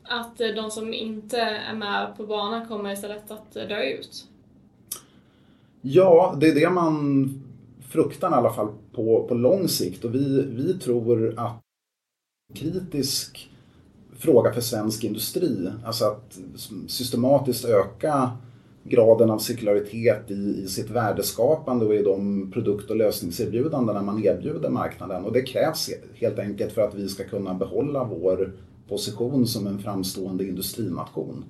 Att 0.03 0.41
eh, 0.41 0.47
de 0.47 0.71
som 0.71 0.93
inte 0.93 1.39
är 1.39 1.75
med 1.75 2.17
på 2.17 2.27
banan 2.27 2.67
kommer 2.67 2.93
istället 2.93 3.31
att 3.31 3.53
dö 3.53 3.83
ut? 3.83 4.27
Ja, 5.81 6.35
det 6.39 6.47
är 6.47 6.55
det 6.55 6.69
man 6.69 7.29
fruktar 7.89 8.31
i 8.31 8.33
alla 8.33 8.53
fall 8.53 8.69
på, 8.93 9.25
på 9.27 9.33
lång 9.33 9.67
sikt 9.67 10.05
och 10.05 10.15
vi, 10.15 10.45
vi 10.49 10.73
tror 10.73 11.39
att 11.39 11.61
kritisk 12.55 13.49
fråga 14.19 14.53
för 14.53 14.61
svensk 14.61 15.03
industri, 15.03 15.71
alltså 15.85 16.05
att 16.05 16.39
systematiskt 16.87 17.65
öka 17.65 18.31
graden 18.89 19.29
av 19.29 19.39
cirkularitet 19.39 20.31
i, 20.31 20.61
i 20.63 20.67
sitt 20.67 20.89
värdeskapande 20.89 21.85
och 21.85 21.95
i 21.95 22.03
de 22.03 22.51
produkt 22.51 22.89
och 22.89 22.95
lösningserbjudandena 22.95 24.01
man 24.01 24.23
erbjuder 24.23 24.69
marknaden. 24.69 25.25
Och 25.25 25.33
det 25.33 25.41
krävs 25.41 25.89
helt 26.13 26.39
enkelt 26.39 26.71
för 26.71 26.81
att 26.81 26.95
vi 26.95 27.07
ska 27.07 27.23
kunna 27.23 27.53
behålla 27.53 28.03
vår 28.03 28.53
position 28.89 29.47
som 29.47 29.67
en 29.67 29.79
framstående 29.79 30.47
industrination. 30.47 31.45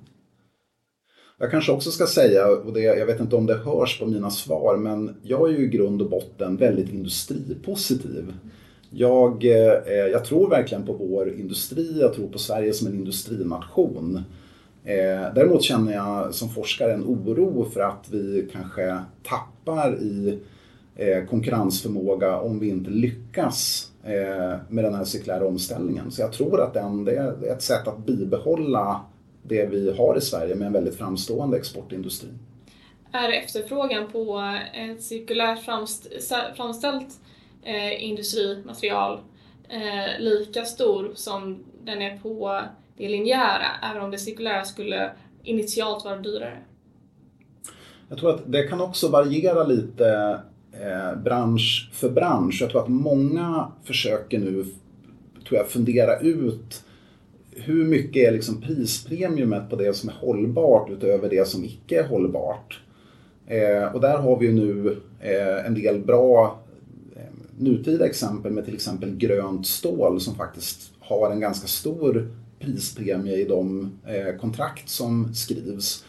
Jag 1.40 1.50
kanske 1.50 1.72
också 1.72 1.90
ska 1.90 2.06
säga, 2.06 2.46
och 2.48 2.72
det, 2.72 2.80
jag 2.80 3.06
vet 3.06 3.20
inte 3.20 3.36
om 3.36 3.46
det 3.46 3.54
hörs 3.54 3.98
på 3.98 4.06
mina 4.06 4.30
svar, 4.30 4.76
men 4.76 5.16
jag 5.22 5.48
är 5.48 5.58
ju 5.58 5.64
i 5.64 5.68
grund 5.68 6.02
och 6.02 6.10
botten 6.10 6.56
väldigt 6.56 6.92
industripositiv. 6.92 8.32
Jag, 8.90 9.44
eh, 9.44 10.06
jag 10.12 10.24
tror 10.24 10.50
verkligen 10.50 10.86
på 10.86 10.92
vår 10.92 11.32
industri, 11.32 12.00
jag 12.00 12.14
tror 12.14 12.28
på 12.28 12.38
Sverige 12.38 12.72
som 12.72 12.86
en 12.86 12.94
industrination. 12.94 14.22
Eh, 14.84 15.34
däremot 15.34 15.62
känner 15.62 15.92
jag 15.92 16.34
som 16.34 16.48
forskare 16.48 16.92
en 16.92 17.04
oro 17.04 17.64
för 17.64 17.80
att 17.80 18.08
vi 18.10 18.48
kanske 18.52 18.98
tappar 19.22 20.02
i 20.02 20.38
eh, 20.96 21.24
konkurrensförmåga 21.24 22.40
om 22.40 22.58
vi 22.58 22.68
inte 22.68 22.90
lyckas 22.90 23.90
eh, 24.04 24.56
med 24.68 24.84
den 24.84 24.94
här 24.94 25.04
cirkulära 25.04 25.46
omställningen. 25.46 26.10
Så 26.10 26.20
jag 26.20 26.32
tror 26.32 26.60
att 26.60 26.74
den, 26.74 27.04
det 27.04 27.16
är 27.16 27.52
ett 27.52 27.62
sätt 27.62 27.88
att 27.88 28.06
bibehålla 28.06 29.00
det 29.42 29.66
vi 29.66 29.96
har 29.96 30.18
i 30.18 30.20
Sverige 30.20 30.54
med 30.54 30.66
en 30.66 30.72
väldigt 30.72 30.98
framstående 30.98 31.56
exportindustri. 31.56 32.28
Är 33.12 33.32
efterfrågan 33.32 34.12
på 34.12 34.42
ett 34.74 35.02
cirkulärt 35.02 35.64
framställt 36.56 37.20
eh, 37.62 38.04
industrimaterial 38.04 39.20
eh, 39.68 40.20
lika 40.20 40.64
stor 40.64 41.12
som 41.14 41.64
den 41.84 42.02
är 42.02 42.18
på 42.18 42.60
det 42.98 43.08
linjära, 43.08 43.66
även 43.90 44.02
om 44.02 44.10
det 44.10 44.18
cirkulära 44.18 44.64
skulle 44.64 45.10
initialt 45.42 46.04
vara 46.04 46.16
dyrare. 46.16 46.58
Jag 48.08 48.18
tror 48.18 48.34
att 48.34 48.52
det 48.52 48.62
kan 48.62 48.80
också 48.80 49.08
variera 49.08 49.64
lite 49.64 50.40
eh, 50.72 51.22
bransch 51.22 51.90
för 51.92 52.10
bransch. 52.10 52.58
Jag 52.60 52.70
tror 52.70 52.82
att 52.82 52.88
många 52.88 53.72
försöker 53.84 54.38
nu 54.38 54.64
tror 55.48 55.58
jag, 55.58 55.68
fundera 55.68 56.18
ut 56.18 56.84
hur 57.50 57.84
mycket 57.84 58.28
är 58.28 58.32
liksom 58.32 58.60
prispremiumet 58.60 59.70
på 59.70 59.76
det 59.76 59.96
som 59.96 60.08
är 60.08 60.14
hållbart 60.14 60.90
utöver 60.90 61.30
det 61.30 61.48
som 61.48 61.64
icke 61.64 62.00
är 62.00 62.08
hållbart. 62.08 62.80
Eh, 63.46 63.94
och 63.94 64.00
där 64.00 64.18
har 64.18 64.38
vi 64.38 64.46
ju 64.46 64.52
nu 64.52 64.96
eh, 65.20 65.66
en 65.66 65.74
del 65.74 66.00
bra 66.00 66.60
eh, 67.16 67.22
nutida 67.58 68.06
exempel 68.06 68.52
med 68.52 68.64
till 68.64 68.74
exempel 68.74 69.16
grönt 69.16 69.66
stål 69.66 70.20
som 70.20 70.34
faktiskt 70.34 70.92
har 71.00 71.30
en 71.30 71.40
ganska 71.40 71.66
stor 71.66 72.30
prispremie 72.58 73.36
i 73.36 73.44
de 73.44 73.90
eh, 74.06 74.40
kontrakt 74.40 74.88
som 74.88 75.34
skrivs. 75.34 76.04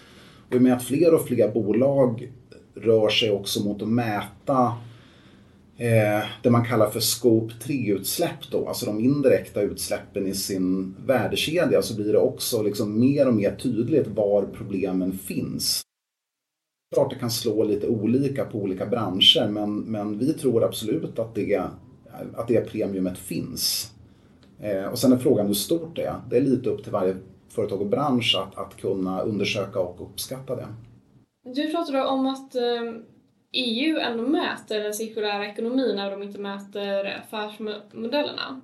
Och 0.49 0.55
i 0.55 0.57
och 0.57 0.61
med 0.61 0.73
att 0.73 0.83
fler 0.83 1.13
och 1.13 1.27
fler 1.27 1.51
bolag 1.51 2.31
rör 2.75 3.09
sig 3.09 3.31
också 3.31 3.63
mot 3.63 3.81
att 3.81 3.87
mäta 3.87 4.73
eh, 5.77 6.25
det 6.43 6.49
man 6.49 6.65
kallar 6.65 6.89
för 6.89 6.99
Scope 6.99 7.53
3-utsläpp 7.63 8.51
då, 8.51 8.67
alltså 8.67 8.85
de 8.85 8.99
indirekta 8.99 9.61
utsläppen 9.61 10.27
i 10.27 10.33
sin 10.33 10.95
värdekedja 11.05 11.81
så 11.81 11.95
blir 11.95 12.13
det 12.13 12.19
också 12.19 12.61
liksom 12.61 12.99
mer 12.99 13.27
och 13.27 13.33
mer 13.33 13.55
tydligt 13.55 14.07
var 14.07 14.45
problemen 14.45 15.17
finns. 15.17 15.81
Klart 16.95 17.09
det 17.09 17.19
kan 17.19 17.31
slå 17.31 17.63
lite 17.63 17.87
olika 17.87 18.45
på 18.45 18.57
olika 18.57 18.85
branscher 18.85 19.47
men, 19.49 19.75
men 19.75 20.17
vi 20.17 20.33
tror 20.33 20.63
absolut 20.63 21.19
att 21.19 21.35
det, 21.35 21.63
att 22.33 22.47
det 22.47 22.69
premiumet 22.69 23.17
finns. 23.17 23.91
Eh, 24.61 24.85
och 24.85 24.99
sen 24.99 25.13
är 25.13 25.17
frågan 25.17 25.47
hur 25.47 25.53
stort 25.53 25.95
det 25.95 26.03
är. 26.03 26.21
Det 26.29 26.37
är 26.37 26.41
lite 26.41 26.69
upp 26.69 26.83
till 26.83 26.91
varje 26.91 27.15
företag 27.49 27.81
och 27.81 27.87
bransch 27.87 28.37
att, 28.37 28.57
att 28.57 28.77
kunna 28.77 29.21
undersöka 29.21 29.79
och 29.79 30.01
uppskatta 30.01 30.55
det. 30.55 30.67
Du 31.43 31.71
pratade 31.71 32.05
om 32.05 32.27
att 32.27 32.55
eh, 32.55 32.93
EU 33.51 33.97
ändå 33.97 34.23
mäter 34.23 34.79
den 34.79 34.93
cirkulära 34.93 35.47
ekonomin 35.47 35.95
när 35.95 36.11
de 36.11 36.23
inte 36.23 36.39
mäter 36.39 37.05
affärsmodellerna. 37.05 38.61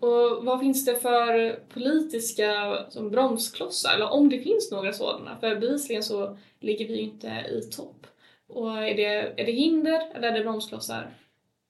Och 0.00 0.44
vad 0.44 0.60
finns 0.60 0.84
det 0.84 0.94
för 0.94 1.60
politiska 1.68 2.76
som 2.88 3.10
bromsklossar, 3.10 3.94
eller 3.94 4.12
om 4.12 4.28
det 4.28 4.38
finns 4.38 4.72
några 4.72 4.92
sådana? 4.92 5.36
För 5.40 5.56
bevisligen 5.56 6.02
så 6.02 6.36
ligger 6.60 6.88
vi 6.88 6.94
ju 6.94 7.00
inte 7.00 7.26
i 7.28 7.60
topp. 7.60 8.06
Och 8.48 8.70
är 8.70 8.94
det, 8.94 9.40
är 9.40 9.46
det 9.46 9.52
hinder 9.52 10.12
eller 10.14 10.28
är 10.28 10.38
det 10.38 10.44
bromsklossar? 10.44 11.10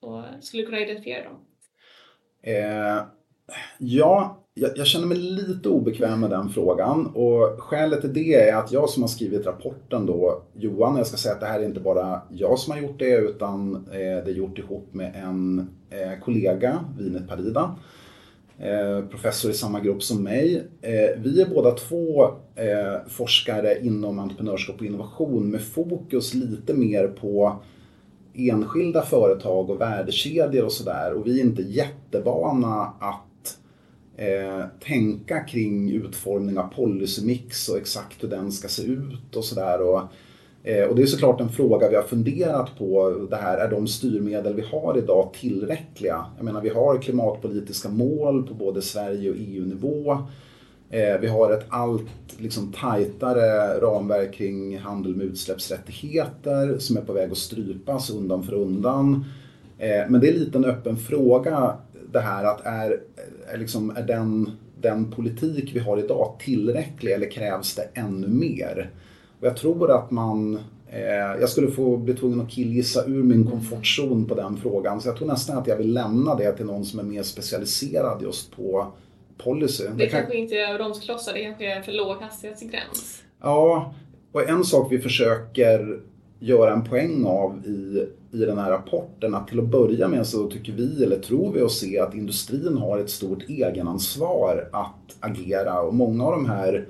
Och 0.01 0.23
skulle 0.41 0.63
du 0.63 0.65
kunna 0.65 0.81
identifiera 0.81 1.23
dem? 1.23 1.39
Eh, 2.43 3.03
ja, 3.77 4.39
jag, 4.53 4.71
jag, 4.75 4.87
känner 4.87 5.07
mig 5.07 5.17
lite 5.17 5.69
obekväm 5.69 6.19
med 6.19 6.29
den 6.29 6.49
frågan 6.49 7.07
och 7.07 7.61
skälet 7.61 8.01
till 8.01 8.13
det 8.13 8.33
är 8.33 8.55
att 8.55 8.71
jag 8.71 8.89
som 8.89 9.03
har 9.03 9.07
skrivit 9.07 9.45
rapporten 9.45 10.05
då, 10.05 10.43
Johan, 10.53 10.97
jag 10.97 11.07
ska 11.07 11.17
säga 11.17 11.33
att 11.33 11.41
det 11.41 11.47
här 11.47 11.59
är 11.59 11.65
inte 11.65 11.79
bara 11.79 12.21
jag 12.29 12.59
som 12.59 12.73
har 12.73 12.79
gjort 12.79 12.99
det 12.99 13.17
utan 13.17 13.75
eh, 13.75 14.25
det 14.25 14.31
är 14.31 14.33
gjort 14.33 14.59
ihop 14.59 14.93
med 14.93 15.15
en 15.15 15.59
eh, 15.89 16.19
kollega, 16.19 16.85
Vinet 16.97 17.27
Parida, 17.27 17.75
eh, 18.57 19.05
professor 19.09 19.51
i 19.51 19.53
samma 19.53 19.79
grupp 19.79 20.03
som 20.03 20.23
mig. 20.23 20.67
Eh, 20.81 21.21
vi 21.21 21.41
är 21.41 21.49
båda 21.49 21.71
två 21.71 22.23
eh, 22.55 23.07
forskare 23.07 23.79
inom 23.81 24.19
entreprenörskap 24.19 24.75
och 24.79 24.85
innovation 24.85 25.49
med 25.49 25.61
fokus 25.61 26.33
lite 26.33 26.73
mer 26.73 27.07
på 27.07 27.61
enskilda 28.33 29.01
företag 29.01 29.69
och 29.69 29.81
värdekedjor 29.81 30.65
och 30.65 30.71
sådär 30.71 31.13
och 31.13 31.27
vi 31.27 31.39
är 31.39 31.43
inte 31.43 31.61
jättevana 31.61 32.93
att 32.99 33.57
eh, 34.17 34.65
tänka 34.79 35.39
kring 35.39 35.91
utformning 35.91 36.57
av 36.57 36.73
policymix 36.75 37.69
och 37.69 37.77
exakt 37.77 38.23
hur 38.23 38.27
den 38.29 38.51
ska 38.51 38.67
se 38.67 38.83
ut 38.83 39.35
och 39.35 39.45
sådär. 39.45 39.81
Och, 39.81 40.01
eh, 40.63 40.89
och 40.89 40.95
det 40.95 41.01
är 41.01 41.05
såklart 41.05 41.41
en 41.41 41.49
fråga 41.49 41.89
vi 41.89 41.95
har 41.95 42.03
funderat 42.03 42.77
på. 42.77 43.09
Det 43.29 43.35
här, 43.35 43.57
är 43.57 43.71
de 43.71 43.87
styrmedel 43.87 44.53
vi 44.53 44.61
har 44.61 44.97
idag 44.97 45.33
tillräckliga? 45.39 46.25
Jag 46.37 46.45
menar 46.45 46.61
vi 46.61 46.69
har 46.69 47.01
klimatpolitiska 47.01 47.89
mål 47.89 48.47
på 48.47 48.53
både 48.53 48.81
Sverige 48.81 49.29
och 49.29 49.35
EU-nivå. 49.39 50.17
Eh, 50.93 51.19
vi 51.19 51.27
har 51.27 51.51
ett 51.51 51.65
allt 51.69 52.09
liksom, 52.37 52.71
tajtare 52.71 53.79
ramverk 53.79 54.33
kring 54.33 54.77
handel 54.77 55.15
med 55.15 55.25
utsläppsrättigheter 55.25 56.77
som 56.77 56.97
är 56.97 57.01
på 57.01 57.13
väg 57.13 57.31
att 57.31 57.37
strypas 57.37 58.09
undan 58.09 58.43
för 58.43 58.53
undan. 58.53 59.25
Eh, 59.77 60.09
men 60.09 60.21
det 60.21 60.29
är 60.29 60.33
lite 60.33 60.57
en 60.57 60.65
öppen 60.65 60.97
fråga 60.97 61.73
det 62.11 62.19
här 62.19 62.45
att 62.45 62.65
är, 62.65 62.99
är, 63.47 63.57
liksom, 63.57 63.89
är 63.97 64.03
den, 64.03 64.51
den 64.81 65.11
politik 65.11 65.71
vi 65.73 65.79
har 65.79 65.97
idag 65.97 66.35
tillräcklig 66.39 67.11
eller 67.11 67.31
krävs 67.31 67.75
det 67.75 67.89
ännu 67.93 68.27
mer? 68.27 68.89
Och 69.39 69.47
jag 69.47 69.57
tror 69.57 69.91
att 69.91 70.11
man 70.11 70.59
eh, 70.87 71.39
jag 71.39 71.49
skulle 71.49 71.71
få 71.71 71.97
bli 71.97 72.13
tvungen 72.13 72.41
att 72.41 72.49
killgissa 72.49 73.05
ur 73.05 73.23
min 73.23 73.47
komfortzon 73.47 74.25
på 74.25 74.35
den 74.35 74.57
frågan. 74.57 75.01
Så 75.01 75.07
jag 75.07 75.17
tror 75.17 75.27
nästan 75.27 75.57
att 75.57 75.67
jag 75.67 75.77
vill 75.77 75.93
lämna 75.93 76.35
det 76.35 76.51
till 76.51 76.65
någon 76.65 76.85
som 76.85 76.99
är 76.99 77.03
mer 77.03 77.23
specialiserad 77.23 78.21
just 78.21 78.55
på 78.55 78.93
policy. 79.37 79.83
Det, 79.83 79.93
det 79.93 80.07
kanske 80.07 80.31
kan... 80.31 80.41
inte 80.41 80.55
är 80.55 80.77
bromsklossar, 80.77 81.33
det 81.33 81.43
kanske 81.43 81.73
är 81.73 81.81
för 81.81 81.91
låg 81.91 82.17
hastighetsgräns. 82.17 83.23
Ja, 83.41 83.93
och 84.31 84.49
en 84.49 84.63
sak 84.63 84.91
vi 84.91 84.99
försöker 84.99 85.99
göra 86.39 86.73
en 86.73 86.83
poäng 86.83 87.25
av 87.25 87.61
i, 87.65 88.07
i 88.31 88.45
den 88.45 88.57
här 88.57 88.71
rapporten 88.71 89.35
att 89.35 89.47
till 89.47 89.59
att 89.59 89.65
börja 89.65 90.07
med 90.07 90.27
så 90.27 90.49
tycker 90.49 90.73
vi, 90.73 91.03
eller 91.03 91.19
tror 91.19 91.53
vi 91.53 91.61
och 91.61 91.71
se 91.71 91.99
att 91.99 92.13
industrin 92.13 92.77
har 92.77 92.99
ett 92.99 93.09
stort 93.09 93.49
egenansvar 93.49 94.69
att 94.71 95.15
agera 95.19 95.81
och 95.81 95.93
många 95.93 96.25
av 96.25 96.31
de 96.31 96.45
här 96.45 96.87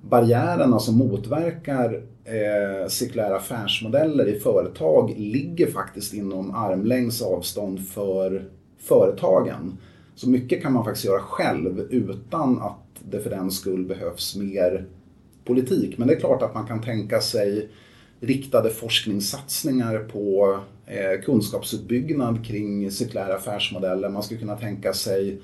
barriärerna 0.00 0.78
som 0.78 0.98
motverkar 0.98 2.02
eh, 2.24 2.88
cirkulära 2.88 3.36
affärsmodeller 3.36 4.28
i 4.28 4.40
företag 4.40 5.14
ligger 5.16 5.70
faktiskt 5.70 6.14
inom 6.14 6.54
armlängds 6.54 7.22
avstånd 7.22 7.88
för 7.88 8.44
företagen. 8.78 9.78
Så 10.22 10.28
mycket 10.28 10.62
kan 10.62 10.72
man 10.72 10.84
faktiskt 10.84 11.06
göra 11.06 11.20
själv 11.20 11.86
utan 11.90 12.58
att 12.62 12.78
det 13.10 13.20
för 13.20 13.30
den 13.30 13.50
skull 13.50 13.84
behövs 13.84 14.36
mer 14.36 14.86
politik. 15.44 15.98
Men 15.98 16.08
det 16.08 16.14
är 16.14 16.20
klart 16.20 16.42
att 16.42 16.54
man 16.54 16.66
kan 16.66 16.82
tänka 16.82 17.20
sig 17.20 17.68
riktade 18.20 18.70
forskningssatsningar 18.70 19.98
på 19.98 20.58
eh, 20.86 21.20
kunskapsutbyggnad 21.24 22.46
kring 22.46 22.90
cirkulära 22.90 23.34
affärsmodeller. 23.34 24.08
Man 24.08 24.22
skulle 24.22 24.40
kunna 24.40 24.56
tänka 24.56 24.92
sig 24.92 25.40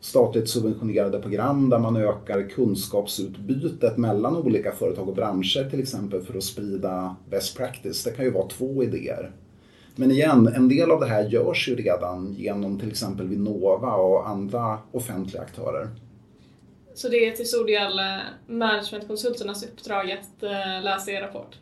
statligt 0.00 0.48
subventionerade 0.48 1.18
program 1.18 1.70
där 1.70 1.78
man 1.78 1.96
ökar 1.96 2.48
kunskapsutbytet 2.48 3.96
mellan 3.96 4.36
olika 4.36 4.72
företag 4.72 5.08
och 5.08 5.14
branscher 5.14 5.70
till 5.70 5.80
exempel 5.80 6.22
för 6.22 6.36
att 6.36 6.44
sprida 6.44 7.16
best 7.30 7.56
practice. 7.56 8.04
Det 8.04 8.10
kan 8.10 8.24
ju 8.24 8.30
vara 8.30 8.48
två 8.48 8.84
idéer. 8.84 9.32
Men 9.96 10.10
igen, 10.10 10.52
en 10.56 10.68
del 10.68 10.90
av 10.90 11.00
det 11.00 11.06
här 11.06 11.28
görs 11.28 11.68
ju 11.68 11.76
redan 11.76 12.32
genom 12.32 12.78
till 12.78 12.90
exempel 12.90 13.28
Vinnova 13.28 13.94
och 13.94 14.28
andra 14.28 14.78
offentliga 14.92 15.42
aktörer. 15.42 15.88
Så 16.94 17.08
det 17.08 17.16
är 17.16 17.30
till 17.30 17.48
stor 17.48 17.66
del 17.66 17.98
eh, 17.98 18.04
managementkonsulternas 18.46 19.64
uppdrag 19.64 20.12
att 20.12 20.42
eh, 20.42 20.82
läsa 20.82 21.10
er 21.10 21.20
rapport? 21.20 21.58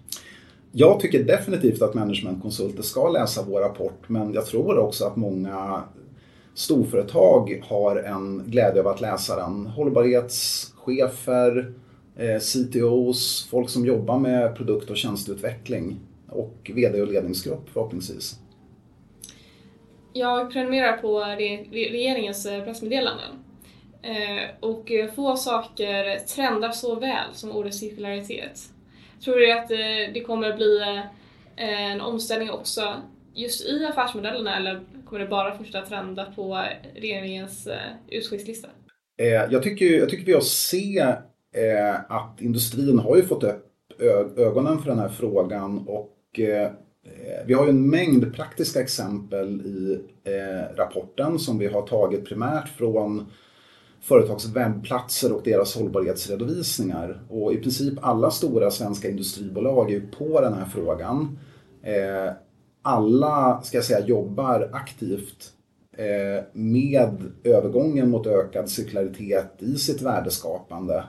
Jag 0.73 1.01
tycker 1.01 1.25
definitivt 1.25 1.83
att 1.83 1.95
managementkonsulter 1.95 2.83
ska 2.83 3.09
läsa 3.09 3.45
vår 3.49 3.61
rapport 3.61 4.09
men 4.09 4.35
jag 4.35 4.47
tror 4.47 4.79
också 4.79 5.05
att 5.05 5.17
många 5.17 5.83
storföretag 6.55 7.65
har 7.69 7.97
en 7.97 8.43
glädje 8.47 8.81
av 8.81 8.89
att 8.89 9.01
läsa 9.01 9.37
den. 9.37 9.67
Hållbarhetschefer, 9.67 11.73
eh, 12.17 12.39
CTOs, 12.39 13.49
folk 13.51 13.71
som 13.71 13.87
jobbar 13.87 14.19
med 14.19 14.57
produkt 14.57 14.91
och 14.91 14.97
tjänsteutveckling 14.97 16.01
och 16.33 16.71
VD 16.75 17.03
och 17.03 17.09
ledningsgrupp 17.09 17.69
förhoppningsvis. 17.73 18.39
Jag 20.13 20.53
prenumererar 20.53 20.97
på 20.97 21.21
regeringens 21.73 22.47
eh, 22.47 22.65
pressmeddelanden. 22.65 23.45
Eh, 24.03 24.51
och 24.61 24.93
få 25.15 25.37
saker 25.37 26.19
trendar 26.19 26.71
så 26.71 26.95
väl 26.95 27.35
som 27.35 27.53
ordet 27.53 27.75
cirkularitet. 27.75 28.61
Tror 29.25 29.37
du 29.37 29.53
att 29.53 29.69
det 30.15 30.25
kommer 30.27 30.57
bli 30.57 31.03
en 31.57 32.01
omställning 32.01 32.51
också 32.51 32.95
just 33.35 33.67
i 33.67 33.87
affärsmodellerna 33.87 34.57
eller 34.57 34.81
kommer 35.07 35.21
det 35.21 35.29
bara 35.29 35.59
fortsätta 35.59 35.87
trenda 35.87 36.25
på 36.25 36.65
regeringens 36.95 37.69
utskickslista? 38.09 38.69
Jag 39.51 39.63
tycker, 39.63 39.87
jag 39.87 40.09
tycker 40.09 40.25
vi 40.25 40.33
har 40.33 40.41
se 40.41 41.01
att 42.09 42.41
industrin 42.41 42.99
har 42.99 43.17
ju 43.17 43.23
fått 43.23 43.45
upp 43.45 44.01
ögonen 44.37 44.79
för 44.79 44.91
den 44.91 44.99
här 44.99 45.09
frågan 45.09 45.89
och 45.89 46.13
Eh, 46.13 46.22
Eh, 46.39 46.63
eh, 46.63 46.71
vi 47.47 47.55
har 47.55 47.65
ju 47.65 47.71
en 47.71 47.91
mängd 47.91 48.35
praktiska 48.35 48.81
exempel 48.81 49.61
i 49.61 50.01
eh, 50.25 50.77
rapporten 50.77 51.39
som 51.39 51.59
vi 51.59 51.67
har 51.67 51.83
tagit 51.83 52.25
primärt 52.25 52.69
från 52.69 53.27
företags 54.01 54.47
webbplatser 54.47 55.33
och 55.33 55.43
deras 55.45 55.77
hållbarhetsredovisningar. 55.77 57.23
Och 57.29 57.53
i 57.53 57.57
princip 57.57 57.95
alla 58.03 58.31
stora 58.31 58.71
svenska 58.71 59.11
industribolag 59.11 59.93
är 59.93 60.01
på 60.01 60.41
den 60.41 60.55
här 60.55 60.65
frågan. 60.65 61.39
Eh, 61.83 62.33
alla, 62.83 63.63
ska 63.63 63.77
jag 63.77 63.85
säga, 63.85 64.07
jobbar 64.07 64.71
aktivt 64.73 65.53
med 66.53 67.33
övergången 67.45 68.11
mot 68.11 68.27
ökad 68.27 68.69
cirkularitet 68.69 69.53
i 69.59 69.75
sitt 69.75 70.03
värdeskapande. 70.03 71.05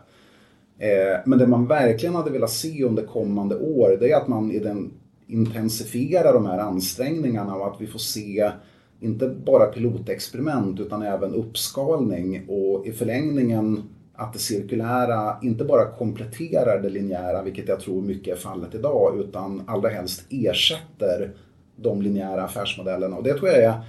Men 1.25 1.39
det 1.39 1.47
man 1.47 1.67
verkligen 1.67 2.15
hade 2.15 2.31
velat 2.31 2.49
se 2.49 2.83
under 2.83 3.03
kommande 3.03 3.55
år, 3.55 3.97
det 3.99 4.12
är 4.12 4.17
att 4.17 4.27
man 4.27 4.51
i 4.51 4.59
den 4.59 4.91
intensifiera 5.27 6.31
de 6.31 6.45
här 6.45 6.57
ansträngningarna 6.57 7.55
och 7.55 7.67
att 7.67 7.81
vi 7.81 7.88
får 7.88 7.99
se 7.99 8.51
inte 8.99 9.27
bara 9.27 9.65
pilotexperiment 9.65 10.79
utan 10.79 11.01
även 11.01 11.33
uppskalning 11.33 12.45
och 12.47 12.88
i 12.88 12.91
förlängningen 12.91 13.83
att 14.15 14.33
det 14.33 14.39
cirkulära 14.39 15.38
inte 15.41 15.63
bara 15.63 15.91
kompletterar 15.91 16.81
det 16.81 16.89
linjära, 16.89 17.43
vilket 17.43 17.67
jag 17.67 17.79
tror 17.79 18.01
mycket 18.01 18.38
är 18.38 18.41
fallet 18.41 18.75
idag, 18.75 19.19
utan 19.19 19.63
allra 19.67 19.89
helst 19.89 20.25
ersätter 20.29 21.31
de 21.75 22.01
linjära 22.01 22.43
affärsmodellerna. 22.43 23.17
Och 23.17 23.23
det 23.23 23.33
tror 23.33 23.49
jag 23.49 23.63
är 23.63 23.81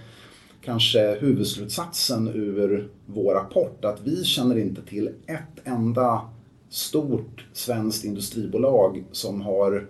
kanske 0.60 1.14
huvudslutsatsen 1.20 2.28
ur 2.28 2.88
vår 3.06 3.34
rapport, 3.34 3.84
att 3.84 4.00
vi 4.04 4.24
känner 4.24 4.58
inte 4.58 4.82
till 4.82 5.08
ett 5.26 5.68
enda 5.68 6.20
stort 6.68 7.46
svenskt 7.52 8.04
industribolag 8.04 9.04
som 9.12 9.40
har 9.40 9.86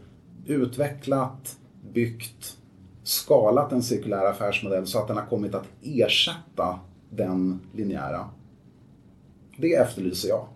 utvecklat, 0.46 1.58
byggt, 1.92 2.58
skalat 3.02 3.72
en 3.72 3.82
cirkulär 3.82 4.24
affärsmodell 4.24 4.86
så 4.86 4.98
att 4.98 5.08
den 5.08 5.16
har 5.16 5.26
kommit 5.26 5.54
att 5.54 5.66
ersätta 5.82 6.80
den 7.10 7.60
linjära. 7.72 8.28
Det 9.56 9.74
efterlyser 9.74 10.28
jag. 10.28 10.46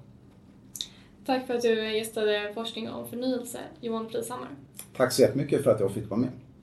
Tack 1.26 1.46
för 1.46 1.54
att 1.54 1.62
du 1.62 1.96
gästade 1.96 2.52
Forskning 2.54 2.90
om 2.90 3.08
förnyelse, 3.08 3.58
Johan 3.80 4.08
Prishammar. 4.08 4.48
Tack 4.96 5.12
så 5.12 5.22
jättemycket 5.22 5.64
för 5.64 5.70
att 5.70 5.80
jag 5.80 5.92
fick 5.92 6.10
vara 6.10 6.20
med. 6.20 6.30